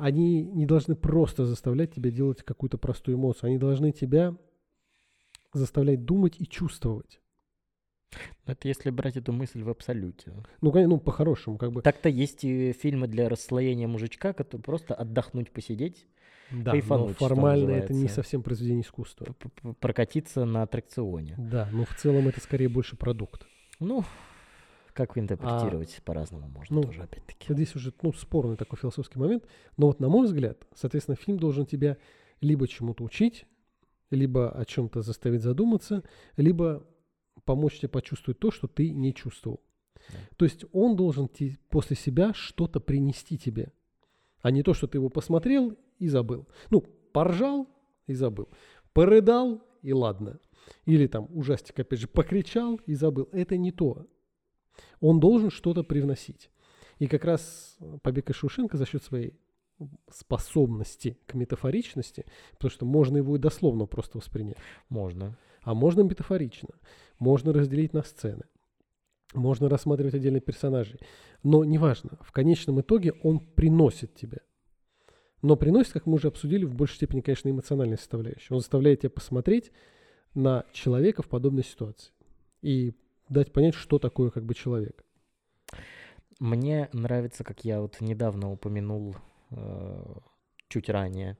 [0.00, 3.48] они не должны просто заставлять тебя делать какую-то простую эмоцию.
[3.48, 4.34] Они должны тебя
[5.52, 7.20] заставлять думать и чувствовать.
[8.46, 10.32] Это если брать эту мысль в абсолюте.
[10.60, 11.82] Ну, ну по-хорошему, как бы.
[11.82, 16.06] Так-то есть и фильмы для расслоения мужичка, которые просто отдохнуть, посидеть,
[16.50, 19.36] Да, кайфануть, но формально это не совсем произведение искусства.
[19.78, 21.36] прокатиться на аттракционе.
[21.38, 23.46] Да, но в целом это скорее больше продукт.
[23.78, 24.04] Ну,
[24.92, 27.46] как интерпретировать по-разному можно ну, тоже, опять-таки.
[27.48, 29.44] Вот Здесь уже ну, спорный такой философский момент.
[29.76, 31.96] Но вот на мой взгляд, соответственно, фильм должен тебя
[32.40, 33.46] либо чему-то учить,
[34.10, 36.02] либо о чем-то заставить задуматься,
[36.36, 36.86] либо
[37.44, 39.60] помочь тебе почувствовать то, что ты не чувствовал.
[40.08, 40.18] Да.
[40.36, 43.72] То есть он должен те- после себя что-то принести тебе,
[44.42, 46.48] а не то, что ты его посмотрел и забыл.
[46.70, 46.80] Ну,
[47.12, 47.68] поржал
[48.06, 48.48] и забыл,
[48.92, 50.40] порыдал и ладно.
[50.84, 53.28] Или там ужастик, опять же, покричал и забыл.
[53.32, 54.06] Это не то.
[55.00, 56.50] Он должен что-то привносить.
[56.98, 59.34] И как раз э, побег из Шушенко за счет своей
[60.10, 64.58] способности к метафоричности, потому что можно его и дословно просто воспринять,
[64.88, 65.38] Можно.
[65.62, 66.68] а можно метафорично,
[67.18, 68.44] можно разделить на сцены,
[69.32, 71.00] можно рассматривать отдельных персонажей,
[71.42, 74.40] но неважно, в конечном итоге он приносит тебе.
[75.42, 78.52] Но приносит, как мы уже обсудили, в большей степени, конечно, эмоциональной составляющей.
[78.52, 79.72] Он заставляет тебя посмотреть
[80.34, 82.12] на человека в подобной ситуации
[82.60, 82.94] и
[83.30, 85.04] дать понять, что такое как бы человек.
[86.38, 89.16] Мне нравится, как я вот недавно упомянул
[89.50, 90.14] э,
[90.68, 91.38] чуть ранее,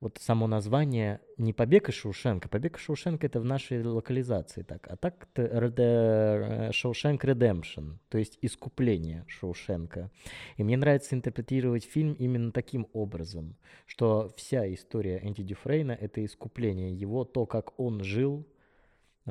[0.00, 2.48] вот само название не «Побег из Шоушенка».
[2.48, 4.86] «Побег из Шоушенка»— это в нашей локализации так.
[4.88, 10.12] А так это «Шоушенк Redemption», то есть «Искупление Шоушенка».
[10.56, 13.56] И мне нравится интерпретировать фильм именно таким образом,
[13.86, 18.46] что вся история Энди Дюфрейна— это искупление его, то, как он жил,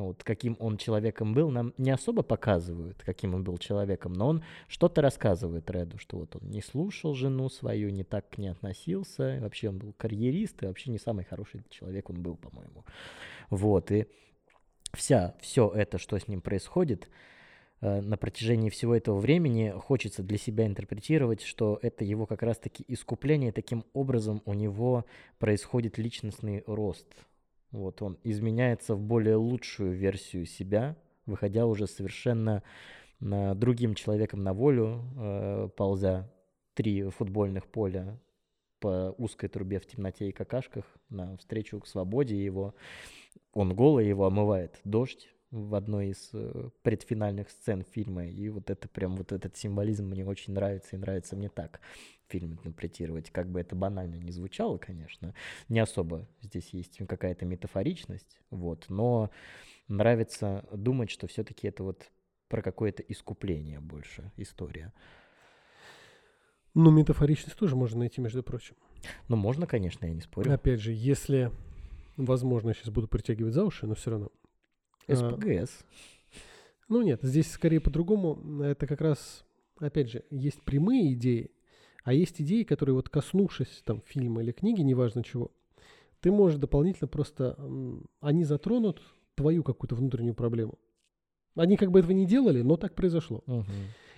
[0.03, 4.43] вот, каким он человеком был, нам не особо показывают, каким он был человеком, но он
[4.67, 9.39] что-то рассказывает Реду, что вот он не слушал жену свою, не так к ней относился,
[9.41, 12.85] вообще он был карьерист, и вообще не самый хороший человек он был, по-моему.
[13.49, 14.07] Вот, и
[14.93, 17.09] вся, все это, что с ним происходит,
[17.81, 22.85] э, на протяжении всего этого времени хочется для себя интерпретировать, что это его как раз-таки
[22.87, 25.05] искупление, таким образом у него
[25.39, 27.07] происходит личностный рост–
[27.71, 30.95] вот он изменяется в более лучшую версию себя,
[31.25, 32.63] выходя уже совершенно
[33.19, 36.31] другим человеком на волю, э, ползя
[36.75, 38.19] три футбольных поля
[38.79, 42.75] по узкой трубе в темноте и какашках навстречу к свободе его.
[43.53, 48.27] Он голый, его омывает дождь в одной из э, предфинальных сцен фильма.
[48.27, 51.79] И вот это прям, вот этот символизм мне очень нравится и нравится мне так
[52.29, 53.31] фильм интерпретировать.
[53.31, 55.33] Как бы это банально не звучало, конечно,
[55.69, 59.29] не особо здесь есть какая-то метафоричность, вот, но
[59.87, 62.11] нравится думать, что все-таки это вот
[62.47, 64.93] про какое-то искупление больше история.
[66.73, 68.75] Ну, метафоричность тоже можно найти, между прочим.
[69.27, 70.53] Ну, можно, конечно, я не спорю.
[70.53, 71.51] Опять же, если,
[72.17, 74.31] возможно, я сейчас буду притягивать за уши, но все равно.
[75.07, 75.79] СПГС.
[75.79, 75.85] А,
[76.89, 78.61] ну нет, здесь скорее по-другому.
[78.61, 79.45] Это как раз,
[79.79, 81.51] опять же, есть прямые идеи,
[82.07, 85.51] а есть идеи, которые вот коснувшись там фильма или книги, неважно чего,
[86.21, 87.59] ты можешь дополнительно просто,
[88.21, 89.01] они затронут
[89.35, 90.79] твою какую-то внутреннюю проблему.
[91.55, 93.43] Они как бы этого не делали, но так произошло.
[93.45, 93.65] Угу.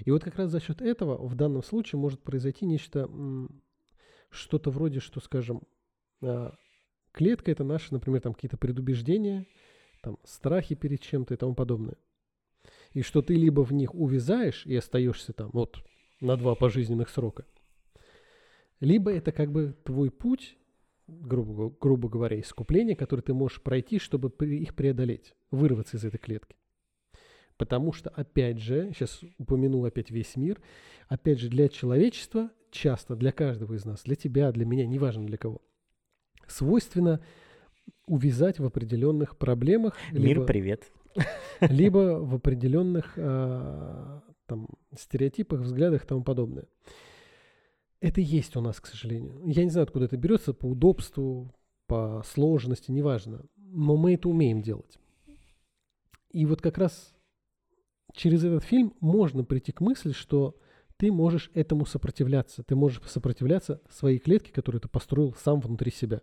[0.05, 3.09] И вот как раз за счет этого в данном случае может произойти нечто,
[4.29, 5.63] что-то вроде, что, скажем,
[6.21, 6.53] а,
[7.11, 9.47] клетка это наши, например, там какие-то предубеждения,
[10.03, 11.95] там страхи перед чем-то и тому подобное.
[12.91, 15.83] И что ты либо в них увязаешь и остаешься там вот
[16.21, 17.45] на два пожизненных срока–
[18.79, 20.57] либо это как бы твой путь,
[21.07, 26.55] грубо, грубо говоря, искупление, который ты можешь пройти, чтобы их преодолеть, вырваться из этой клетки.
[27.57, 30.61] Потому что, опять же, сейчас упомянул опять весь мир,
[31.09, 35.37] опять же, для человечества, часто для каждого из нас, для тебя, для меня, неважно для
[35.37, 35.61] кого,
[36.47, 37.21] свойственно
[38.05, 39.97] увязать в определенных проблемах.
[40.11, 40.91] Мир, либо, привет.
[41.59, 44.67] Либо в определенных а, там,
[44.97, 46.65] стереотипах, взглядах и тому подобное.
[48.01, 49.41] Это есть у нас, к сожалению.
[49.45, 51.53] Я не знаю, откуда это берется, по удобству,
[51.87, 53.45] по сложности, неважно.
[53.57, 54.97] Но мы это умеем делать.
[56.31, 57.13] И вот как раз
[58.13, 60.55] через этот фильм можно прийти к мысли, что
[60.97, 62.63] ты можешь этому сопротивляться.
[62.63, 66.21] Ты можешь сопротивляться своей клетке, которую ты построил сам внутри себя.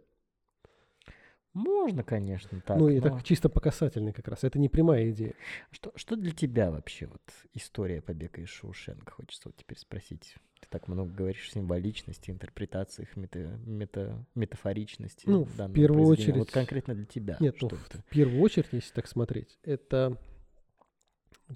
[1.56, 2.76] Можно, конечно, так.
[2.78, 3.18] Ну, и но...
[3.20, 4.44] чисто по касательной как раз.
[4.44, 5.32] Это не прямая идея.
[5.70, 7.22] Что, что для тебя вообще вот
[7.54, 9.10] история побега из Шоушенка?
[9.12, 10.34] Хочется вот теперь спросить.
[10.60, 15.24] Ты так много говоришь о символичности, интерпретациях, мета, мета, метафоричности.
[15.26, 16.36] Ну, в первую очередь...
[16.36, 17.38] Вот конкретно для тебя.
[17.40, 20.18] Нет, ну, в первую очередь, если так смотреть, это...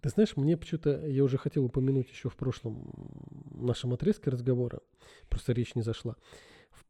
[0.00, 2.90] Ты знаешь, мне почему-то, я уже хотел упомянуть еще в прошлом
[3.50, 4.80] нашем отрезке разговора,
[5.28, 6.16] просто речь не зашла.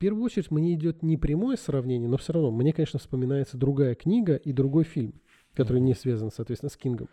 [0.00, 4.34] Первую очередь мне идет не прямое сравнение, но все равно мне, конечно, вспоминается другая книга
[4.34, 5.20] и другой фильм,
[5.54, 7.08] который не связан, соответственно, с Кингом.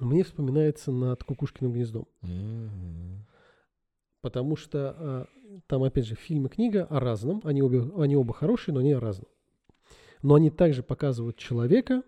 [0.00, 2.06] Мне вспоминается «Над кукушкиным гнездом».
[4.20, 5.26] Потому что а,
[5.66, 7.42] там, опять же, фильм и книга о разном.
[7.44, 9.28] Они, обе, они оба хорошие, но они о разном.
[10.22, 12.02] Но они также показывают человека,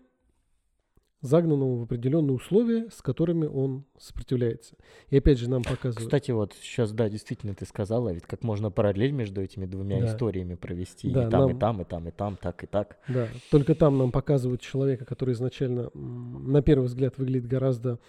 [1.27, 4.75] загнанного в определенные условия, с которыми он сопротивляется.
[5.09, 5.97] И опять же нам показывают...
[5.97, 10.07] Кстати, вот сейчас, да, действительно ты сказала, ведь как можно параллель между этими двумя да.
[10.07, 11.11] историями провести.
[11.11, 11.51] Да, и там, нам...
[11.51, 12.97] и там, и там, и там, так и так.
[13.07, 17.99] Да, только там нам показывают человека, который изначально, на первый взгляд, выглядит гораздо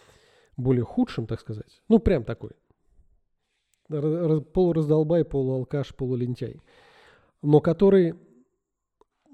[0.57, 1.83] более худшим, так сказать.
[1.89, 2.51] Ну, прям такой.
[3.89, 6.61] Полураздолбай, полуалкаш, полулентяй.
[7.43, 8.15] Но который...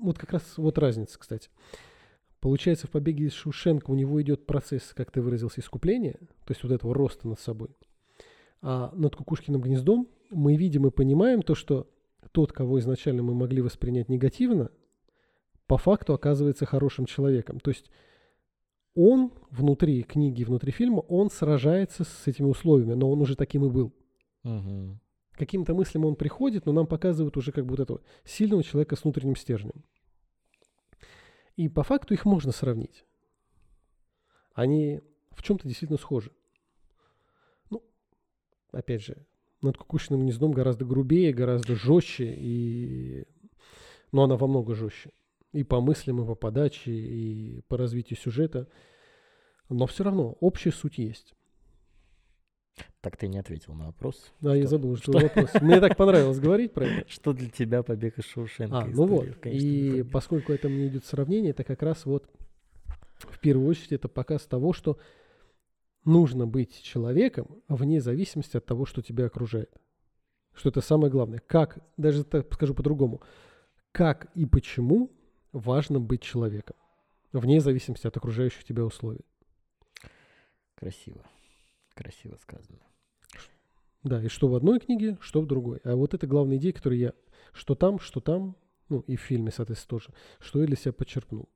[0.00, 1.50] Вот как раз вот разница, кстати.
[2.44, 6.62] Получается, в «Побеге из Шушенко» у него идет процесс, как ты выразился, искупления, то есть
[6.62, 7.70] вот этого роста над собой.
[8.60, 11.88] А над Кукушкиным гнездом мы видим и понимаем то, что
[12.32, 14.70] тот, кого изначально мы могли воспринять негативно,
[15.66, 17.60] по факту оказывается хорошим человеком.
[17.60, 17.90] То есть
[18.94, 23.70] он внутри книги, внутри фильма, он сражается с этими условиями, но он уже таким и
[23.70, 23.94] был.
[24.44, 25.00] Угу.
[25.32, 29.34] Каким-то мыслям он приходит, но нам показывают уже как вот этого сильного человека с внутренним
[29.34, 29.82] стержнем.
[31.56, 33.04] И по факту их можно сравнить.
[34.54, 35.00] Они
[35.30, 36.32] в чем-то действительно схожи.
[37.70, 37.82] Ну,
[38.72, 39.26] опять же,
[39.62, 43.26] над кукушиным гнездом гораздо грубее, гораздо жестче и
[44.14, 45.10] но она во много жестче.
[45.52, 48.68] И по мыслям, и по подаче, и по развитию сюжета.
[49.68, 51.34] Но все равно общая суть есть.
[53.04, 54.32] Так ты не ответил на вопрос.
[54.40, 55.50] А, я Что- забыл, что что- вопрос.
[55.60, 57.10] Мне так понравилось говорить про это.
[57.10, 58.78] Что для тебя побег из Шоушенка?
[58.78, 59.44] А, ну вот.
[59.44, 62.26] И поскольку это мне идет сравнение, это как раз вот
[63.18, 64.98] в первую очередь это показ того, что
[66.06, 69.70] нужно быть человеком вне зависимости от того, что тебя окружает.
[70.54, 71.42] Что это самое главное.
[71.46, 73.20] Как, даже так скажу по-другому,
[73.92, 75.12] как и почему
[75.52, 76.76] важно быть человеком
[77.32, 79.26] вне зависимости от окружающих тебя условий.
[80.74, 81.20] Красиво.
[81.92, 82.78] Красиво сказано.
[84.04, 85.80] Да, и что в одной книге, что в другой.
[85.84, 87.12] А вот это главная идея, которую я,
[87.52, 88.56] что там, что там,
[88.88, 91.48] ну и в фильме, соответственно, тоже, что я для себя подчеркнул.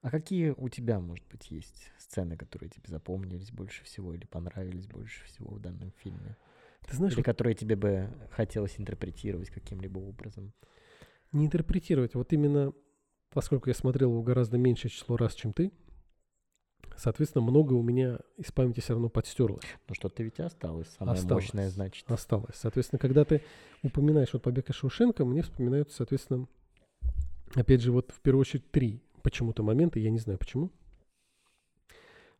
[0.00, 4.86] А какие у тебя, может быть, есть сцены, которые тебе запомнились больше всего или понравились
[4.86, 6.36] больше всего в данном фильме?
[6.86, 10.52] Ты знаешь, Или вот которые тебе бы хотелось интерпретировать каким-либо образом?
[11.32, 12.14] не интерпретировать.
[12.14, 12.72] Вот именно,
[13.30, 15.72] поскольку я смотрел его гораздо меньшее число раз, чем ты,
[16.96, 21.44] соответственно, много у меня из памяти все равно подстерлось, Ну что-то ведь осталось, самое Осталось.
[21.44, 22.10] мощное, значит.
[22.10, 22.54] осталось.
[22.56, 23.42] Соответственно, когда ты
[23.82, 26.46] упоминаешь вот побег из Шоушенка, мне вспоминаются, соответственно,
[27.54, 30.70] опять же, вот в первую очередь три почему-то момента, я не знаю почему.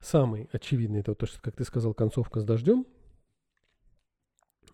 [0.00, 2.84] Самый очевидный это то, что, как ты сказал, концовка с дождем.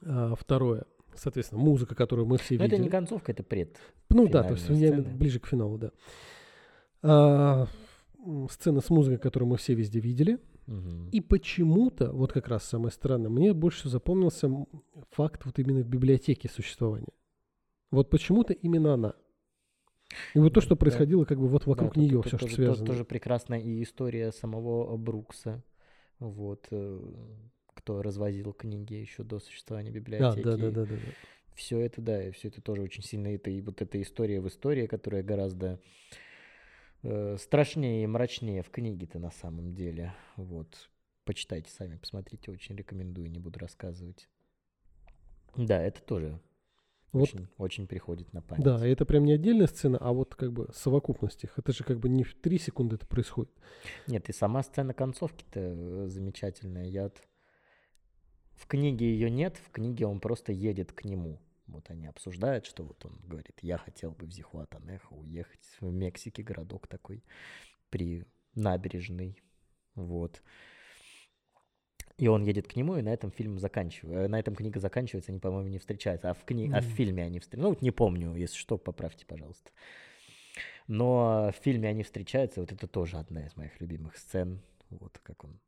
[0.03, 2.85] А второе, соответственно, музыка, которую мы все Но это видели.
[2.87, 3.79] не концовка, это пред.
[4.09, 5.91] Ну да, то есть я ближе к финалу, да.
[7.03, 7.67] А,
[8.51, 10.39] сцена с музыкой, которую мы все везде видели.
[10.67, 11.09] Мгм.
[11.11, 14.51] И почему-то, вот как раз самое странное, мне больше запомнился
[15.11, 17.13] факт вот именно в библиотеке существования.
[17.91, 19.15] Вот почему-то именно она.
[20.35, 20.77] И вот то, что Да.
[20.77, 22.87] происходило как бы вот Да, вокруг тут- нее, тут все, что тоже, связано.
[22.87, 25.63] Тоже прекрасная и история самого Брукса.
[26.19, 26.67] Вот.
[26.71, 27.01] э,
[27.75, 30.45] Кто развозил книги еще до существования Да, библиотеки.
[30.45, 31.13] да, да, да, да, да.
[31.55, 33.29] Все это, да, все это тоже очень сильно.
[33.29, 35.81] Это и вот эта история в истории, которая гораздо
[37.03, 40.15] э, страшнее и мрачнее в книге-то на самом деле.
[40.37, 40.91] Вот.
[41.25, 44.29] Почитайте сами, посмотрите, очень рекомендую, не буду рассказывать.
[45.57, 46.41] Да, это тоже
[47.13, 48.65] Вот очень, очень приходит на память.
[48.65, 51.59] Да, это прям не отдельная сцена, а вот как бы совокупность их.
[51.59, 53.53] Это же как бы не в три секунды это происходит.
[54.07, 56.87] Нет, и сама сцена концовки-то э, замечательная.
[56.87, 57.23] Я вот-
[58.55, 61.41] В книге ее нет, в книге он просто едет к нему.
[61.71, 66.43] Вот они обсуждают, что вот он говорит, я хотел бы в Зихуатанехо уехать, в Мексике
[66.43, 67.25] городок такой,
[67.91, 69.41] при набережной,
[69.95, 70.43] вот.
[72.19, 74.29] И он едет к нему, и на этом фильм заканчивается.
[74.29, 76.31] На этом книга заканчивается, они, по-моему, не встречаются.
[76.31, 76.71] А в, кни...
[76.71, 77.63] а в фильме они встречаются.
[77.63, 79.71] Ну, вот не помню, если что, поправьте, пожалуйста.
[80.87, 84.61] Но в фильме они встречаются, вот это тоже одна из моих любимых сцен.
[84.91, 85.61] Вот как он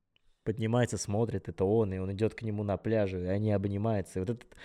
[0.45, 4.19] поднимается, смотрит, это он, и он идет к нему на пляже, и они обнимаются.
[4.19, 4.57] И вот этот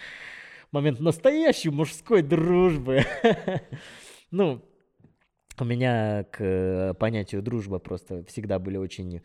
[0.71, 3.03] момент настоящей мужской дружбы.
[4.29, 4.61] Ну,
[5.57, 9.21] у меня к э, понятию дружба просто всегда были очень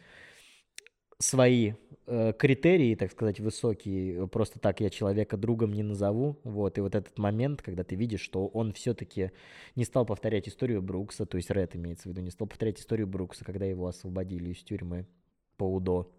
[1.19, 1.73] свои
[2.07, 4.27] э, критерии, так сказать, высокие.
[4.29, 6.39] Просто так я человека другом не назову.
[6.45, 6.79] Вот.
[6.79, 9.33] И вот этот момент, когда ты видишь, что он все-таки
[9.77, 13.07] не стал повторять историю Брукса, то есть Ред имеется в виду, не стал повторять историю
[13.07, 15.07] Брукса, когда его освободили из тюрьмы
[15.57, 16.13] по УДО.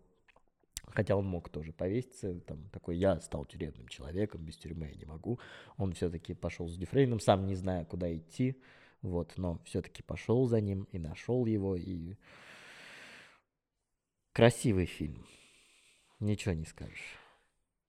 [0.87, 5.05] Хотя он мог тоже повеситься, там такой, я стал тюремным человеком, без тюрьмы я не
[5.05, 5.39] могу.
[5.77, 8.61] Он все-таки пошел с Дюфрейном, сам не зная, куда идти,
[9.01, 12.15] вот, но все-таки пошел за ним и нашел его, и
[14.33, 15.25] красивый фильм,
[16.19, 17.17] ничего не скажешь.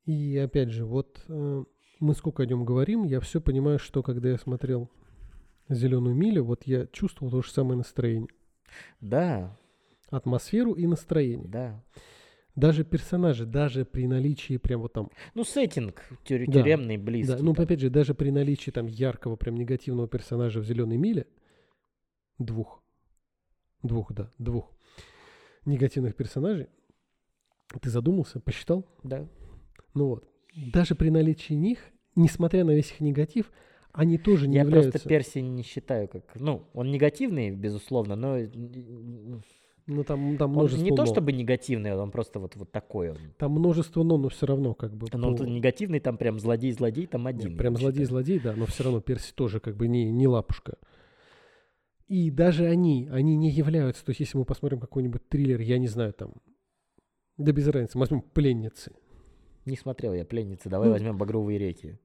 [0.06, 1.64] И опять же, вот э,
[2.00, 4.90] мы сколько о нем говорим, я все понимаю, что когда я смотрел
[5.68, 8.28] Зеленую милю, вот я чувствовал то же самое настроение.
[9.00, 9.56] Да,
[10.10, 11.48] Атмосферу и настроение.
[11.48, 11.82] да.
[12.56, 17.34] Даже персонажи, даже при наличии прям вот там Ну, сеттинг тюр- Да, тюремный, близкий.
[17.36, 17.64] Да, ну там.
[17.64, 21.26] опять же, даже при наличии там яркого, прям негативного персонажа в зеленой миле,
[22.38, 22.82] двух,
[23.82, 24.70] двух, да, двух
[25.64, 26.68] негативных персонажей,
[27.80, 28.86] ты задумался, посчитал?
[29.02, 29.26] да.
[29.94, 30.28] Ну вот.
[30.72, 31.78] Даже при наличии них,
[32.16, 33.50] несмотря на весь их негатив,
[33.92, 34.90] они тоже не Я являются.
[34.92, 36.24] просто Перси не считаю как...
[36.34, 39.42] Ну, он негативный, безусловно, но м,
[39.86, 41.06] Ну там, там он множество не то но.
[41.06, 43.18] чтобы негативный, он просто вот, вот такой он.
[43.36, 45.08] Там множество но, но все равно как бы.
[45.12, 47.52] Но по- он негативный, там прям злодей-злодей, там Нет, один.
[47.52, 50.78] я прям злодей-злодей, да, но все равно Перси тоже как бы не, не лапушка.
[52.08, 55.88] И даже они, они не являются, то есть если мы посмотрим какой-нибудь триллер, я не
[55.88, 56.34] знаю, там,
[57.36, 58.92] да без разницы, возьмем «Пленницы».
[59.64, 61.98] Не смотрел я «Пленницы», давай Ну, возьмем «Багровые реки».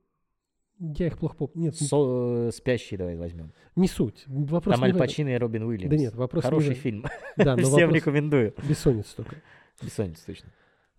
[0.79, 1.53] Я их плохо помню.
[1.55, 3.51] Нет, Со- э, «Спящие» давай возьмем.
[3.75, 4.23] не суть.
[4.27, 4.97] Вопрос Там не Аль.
[4.97, 5.89] Пачино и Робин Уильямс.
[5.91, 6.81] Да нет, вопрос не Хороший этом.
[6.81, 7.05] фильм.
[7.35, 7.95] Да, но Всем вопрос...
[7.95, 8.53] рекомендую.
[8.67, 9.35] Бессонница только.
[9.81, 10.49] Бессонница, точно.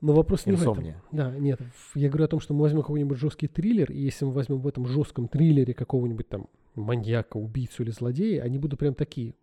[0.03, 0.73] Но вопрос не в этом.
[0.73, 1.03] Инсомния.
[1.13, 1.61] Да, нет,
[1.95, 4.67] я говорю о том, что мы возьмем какой-нибудь жесткий триллер, и если мы возьмем в
[4.67, 9.35] этом жестком триллере какого-нибудь там маньяка, убийцу или злодея, они будут прям такие,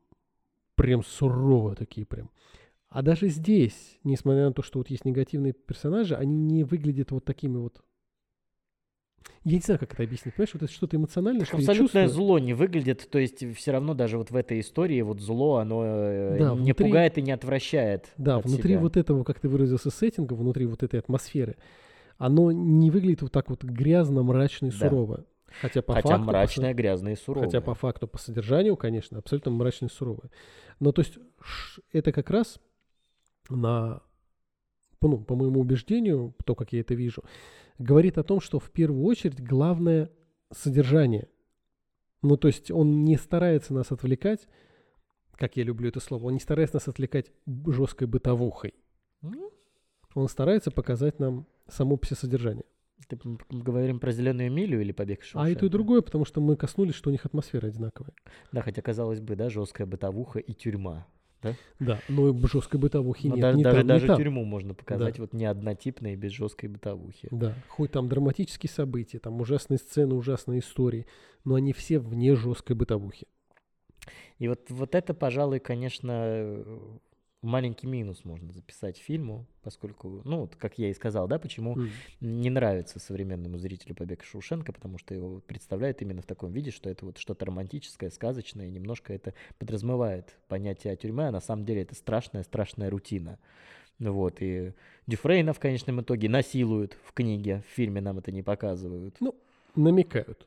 [0.76, 2.30] прям сурово такие прям.
[2.90, 7.26] А даже здесь, несмотря на то, что вот есть негативные персонажи, они не выглядят вот
[7.26, 7.84] такими вот
[9.44, 10.36] я не знаю, как это объяснить.
[10.36, 13.10] Понимаешь, вот это что-то эмоциональное, что Абсолютное зло не выглядит.
[13.10, 16.56] То есть все равно даже вот в этой истории вот зло, оно э, да, не
[16.56, 18.12] внутри, пугает и не отвращает.
[18.18, 18.82] Да, внутри себя.
[18.82, 21.56] вот этого, как ты выразился, сеттинга, внутри вот этой атмосферы,
[22.18, 24.78] оно не выглядит вот так вот грязно, мрачно и да.
[24.78, 25.26] сурово.
[25.62, 27.48] Хотя, по Хотя факту, мрачное, по, грязное и суровое.
[27.48, 30.30] Хотя по факту, по содержанию, конечно, абсолютно мрачное и суровое.
[30.80, 31.18] Но то есть
[31.94, 32.60] это как раз
[33.50, 34.02] на,
[35.02, 37.24] ну, по моему убеждению, то, как я это вижу,
[37.78, 40.12] говорит о том, что в первую очередь главное
[40.52, 41.30] содержание.
[42.22, 44.48] Ну, то есть он не старается нас отвлекать,
[45.34, 47.32] как я люблю это слово, он не старается нас отвлекать
[47.68, 48.74] жесткой бытовухой.
[50.16, 52.66] Он старается показать нам само содержание.
[53.08, 53.20] Ты
[53.52, 55.48] говорим про зеленую милю или побег Шоушенка?
[55.48, 58.14] А и то и другое, потому что мы коснулись, что у них атмосфера одинаковая.
[58.52, 61.06] Да, хотя казалось бы, да, жесткая бытовуха и тюрьма
[61.42, 61.56] да?
[61.80, 63.42] Да, но жесткой бытовухи но нет.
[63.42, 64.18] Даже, даже, там, даже там.
[64.18, 65.22] тюрьму можно показать да.
[65.22, 67.28] вот не однотипной, без жесткой бытовухи.
[67.32, 71.06] Да, хоть там драматические события, там ужасные сцены, ужасные истории,
[71.44, 73.28] но они все вне жесткой бытовухи.
[74.40, 76.56] И вот, вот это, пожалуй, конечно,
[77.42, 81.90] маленький минус можно записать фильму, поскольку, ну, вот, как я и сказал, да, почему mm.
[82.22, 86.90] не нравится современному зрителю «Побег Шушенко», потому что его представляют именно в таком виде, что
[86.90, 91.84] это вот что-то романтическое, сказочное, немножко это подразумевает понятие о тюрьме, а на самом деле
[91.84, 93.40] это страшная-страшная рутина.
[94.00, 94.74] Вот, и
[95.08, 99.16] Дюфрейна в конечном итоге насилуют в книге, в фильме нам это не показывают.
[99.20, 99.36] Ну,
[99.76, 100.46] намекают.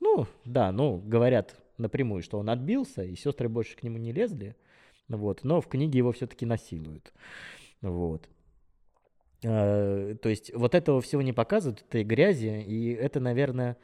[0.00, 4.56] Ну, да, ну, говорят напрямую, что он отбился, и сестры больше к нему не лезли.
[5.16, 5.44] Вот.
[5.44, 7.12] Но в книге его все-таки насилуют.
[7.82, 8.28] Вот.
[9.44, 13.76] А, то есть вот этого всего не показывают, этой грязи, и это, наверное,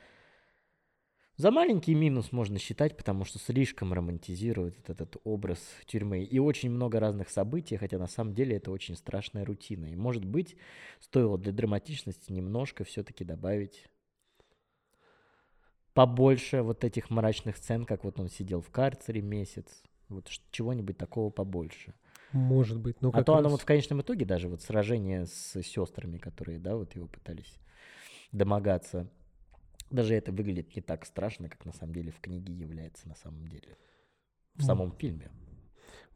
[1.36, 6.22] за маленький минус можно считать, потому что слишком романтизирует этот образ тюрьмы.
[6.22, 9.86] И очень много разных событий, хотя на самом деле это очень страшная рутина.
[9.86, 10.56] И может быть,
[10.98, 13.86] стоило для драматичности немножко все-таки добавить
[15.92, 21.30] побольше вот этих мрачных сцен, как вот он сидел в карцере месяц, вот чего-нибудь такого
[21.30, 21.94] побольше.
[22.32, 23.00] Может быть.
[23.00, 23.40] Но а то раз...
[23.40, 27.58] оно вот в конечном итоге даже вот сражение с сестрами, которые, да, вот его пытались
[28.32, 29.10] домогаться,
[29.90, 33.46] даже это выглядит не так страшно, как на самом деле в книге является на самом
[33.46, 33.76] деле.
[34.54, 35.30] В самом фильме.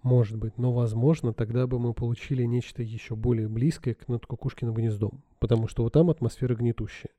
[0.03, 4.74] Может быть, но возможно тогда бы мы получили нечто еще более близкое к над Кукушкиным
[4.74, 5.22] гнездом.
[5.38, 7.12] Потому что вот там атмосфера гнетущая.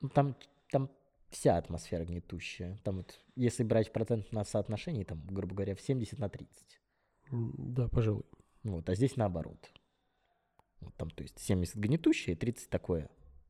[0.00, 0.36] Ну, там,
[0.70, 0.90] там
[1.32, 2.78] вся атмосфера гнетущая.
[2.84, 6.80] Там вот, если брать в процентном соотношении, там, грубо говоря, в 70 на 30.
[7.30, 8.24] Да, пожалуй.
[8.62, 9.70] Вот, а здесь наоборот.
[10.80, 13.08] Вот там, то есть 70 гнетущее, 30 такое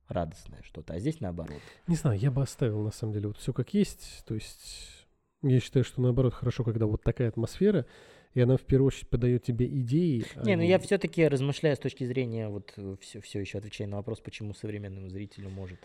[0.09, 1.61] радостное что-то, а здесь наоборот.
[1.87, 4.23] Не знаю, я бы оставил на самом деле вот все как есть.
[4.27, 5.07] То есть
[5.43, 7.87] я считаю, что наоборот хорошо, когда вот такая атмосфера,
[8.35, 10.25] и она в первую очередь подает тебе идеи.
[10.37, 13.89] А не, а ну я все-таки размышляю с точки зрения, вот все, все еще отвечая
[13.89, 15.79] на вопрос, почему современному зрителю может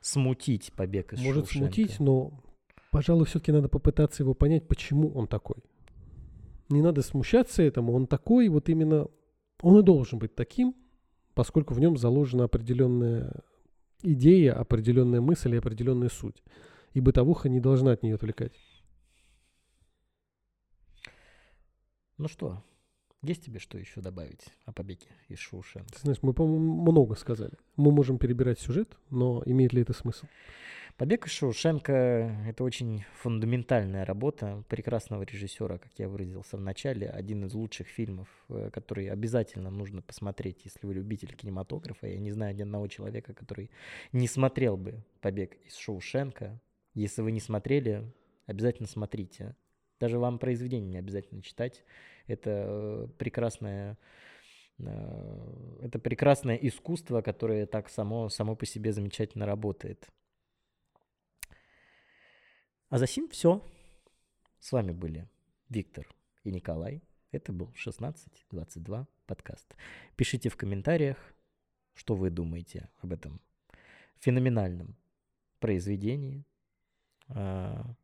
[0.00, 1.74] смутить побег из Может Шоушенка.
[1.74, 2.32] смутить, но,
[2.90, 5.56] пожалуй, все-таки надо попытаться его понять, почему он такой.
[6.70, 9.08] Не надо смущаться этому, он такой, вот именно,
[9.60, 10.74] он и должен быть таким,
[11.34, 13.42] поскольку в нем заложена определенная
[14.02, 16.42] идея, определенная мысль и определенная суть.
[16.94, 18.52] И бытовуха не должна от нее отвлекать.
[22.22, 22.62] Ну что,
[23.22, 25.92] есть тебе что еще добавить о побеге из Шоушенка?
[25.92, 27.54] Ты знаешь, мы, по-моему, много сказали.
[27.74, 30.26] Мы можем перебирать сюжет, но имеет ли это смысл?
[30.96, 31.92] Побег из Шоушенка—
[32.46, 37.08] это очень фундаментальная работа прекрасного режиссера, как я выразился в начале.
[37.08, 42.06] Один из лучших фильмов, э, который обязательно нужно посмотреть, если вы любитель кинематографа.
[42.06, 43.72] Я не знаю ни одного человека, который
[44.12, 46.60] не смотрел бы «Побег из Шоушенка».
[46.94, 48.08] Если вы не смотрели,
[48.46, 49.56] обязательно смотрите.
[50.02, 51.84] Даже вам произведение не обязательно читать.
[52.26, 53.98] Это э, прекрасное
[54.78, 60.08] э, это прекрасное искусство, которое так само, само по себе замечательно работает.
[62.88, 63.64] А за сим все.
[64.58, 65.28] С вами были
[65.68, 66.06] Виктор
[66.44, 67.02] и Николай.
[67.30, 69.74] Это был 1622 подкаст.
[70.16, 71.16] Пишите в комментариях,
[71.94, 73.40] что вы думаете об этом
[74.18, 74.94] феноменальном
[75.58, 76.44] произведении.
[77.28, 77.94] А,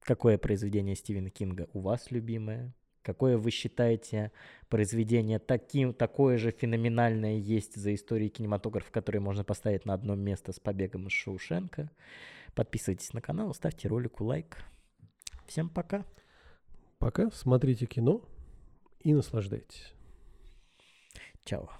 [0.00, 2.74] какое произведение Стивена Кинга у вас любимое?
[3.06, 4.32] Какое вы считаете
[4.68, 10.52] произведение таким, такое же феноменальное есть за историей кинематографа, которое можно поставить на одно место
[10.52, 11.88] с побегом из Шоушенка?
[12.56, 14.56] Подписывайтесь на канал, ставьте ролику лайк.
[15.46, 16.04] Всем пока.
[16.98, 17.30] Пока.
[17.30, 18.24] Смотрите кино
[18.98, 19.94] и наслаждайтесь.
[21.44, 21.70] Чао.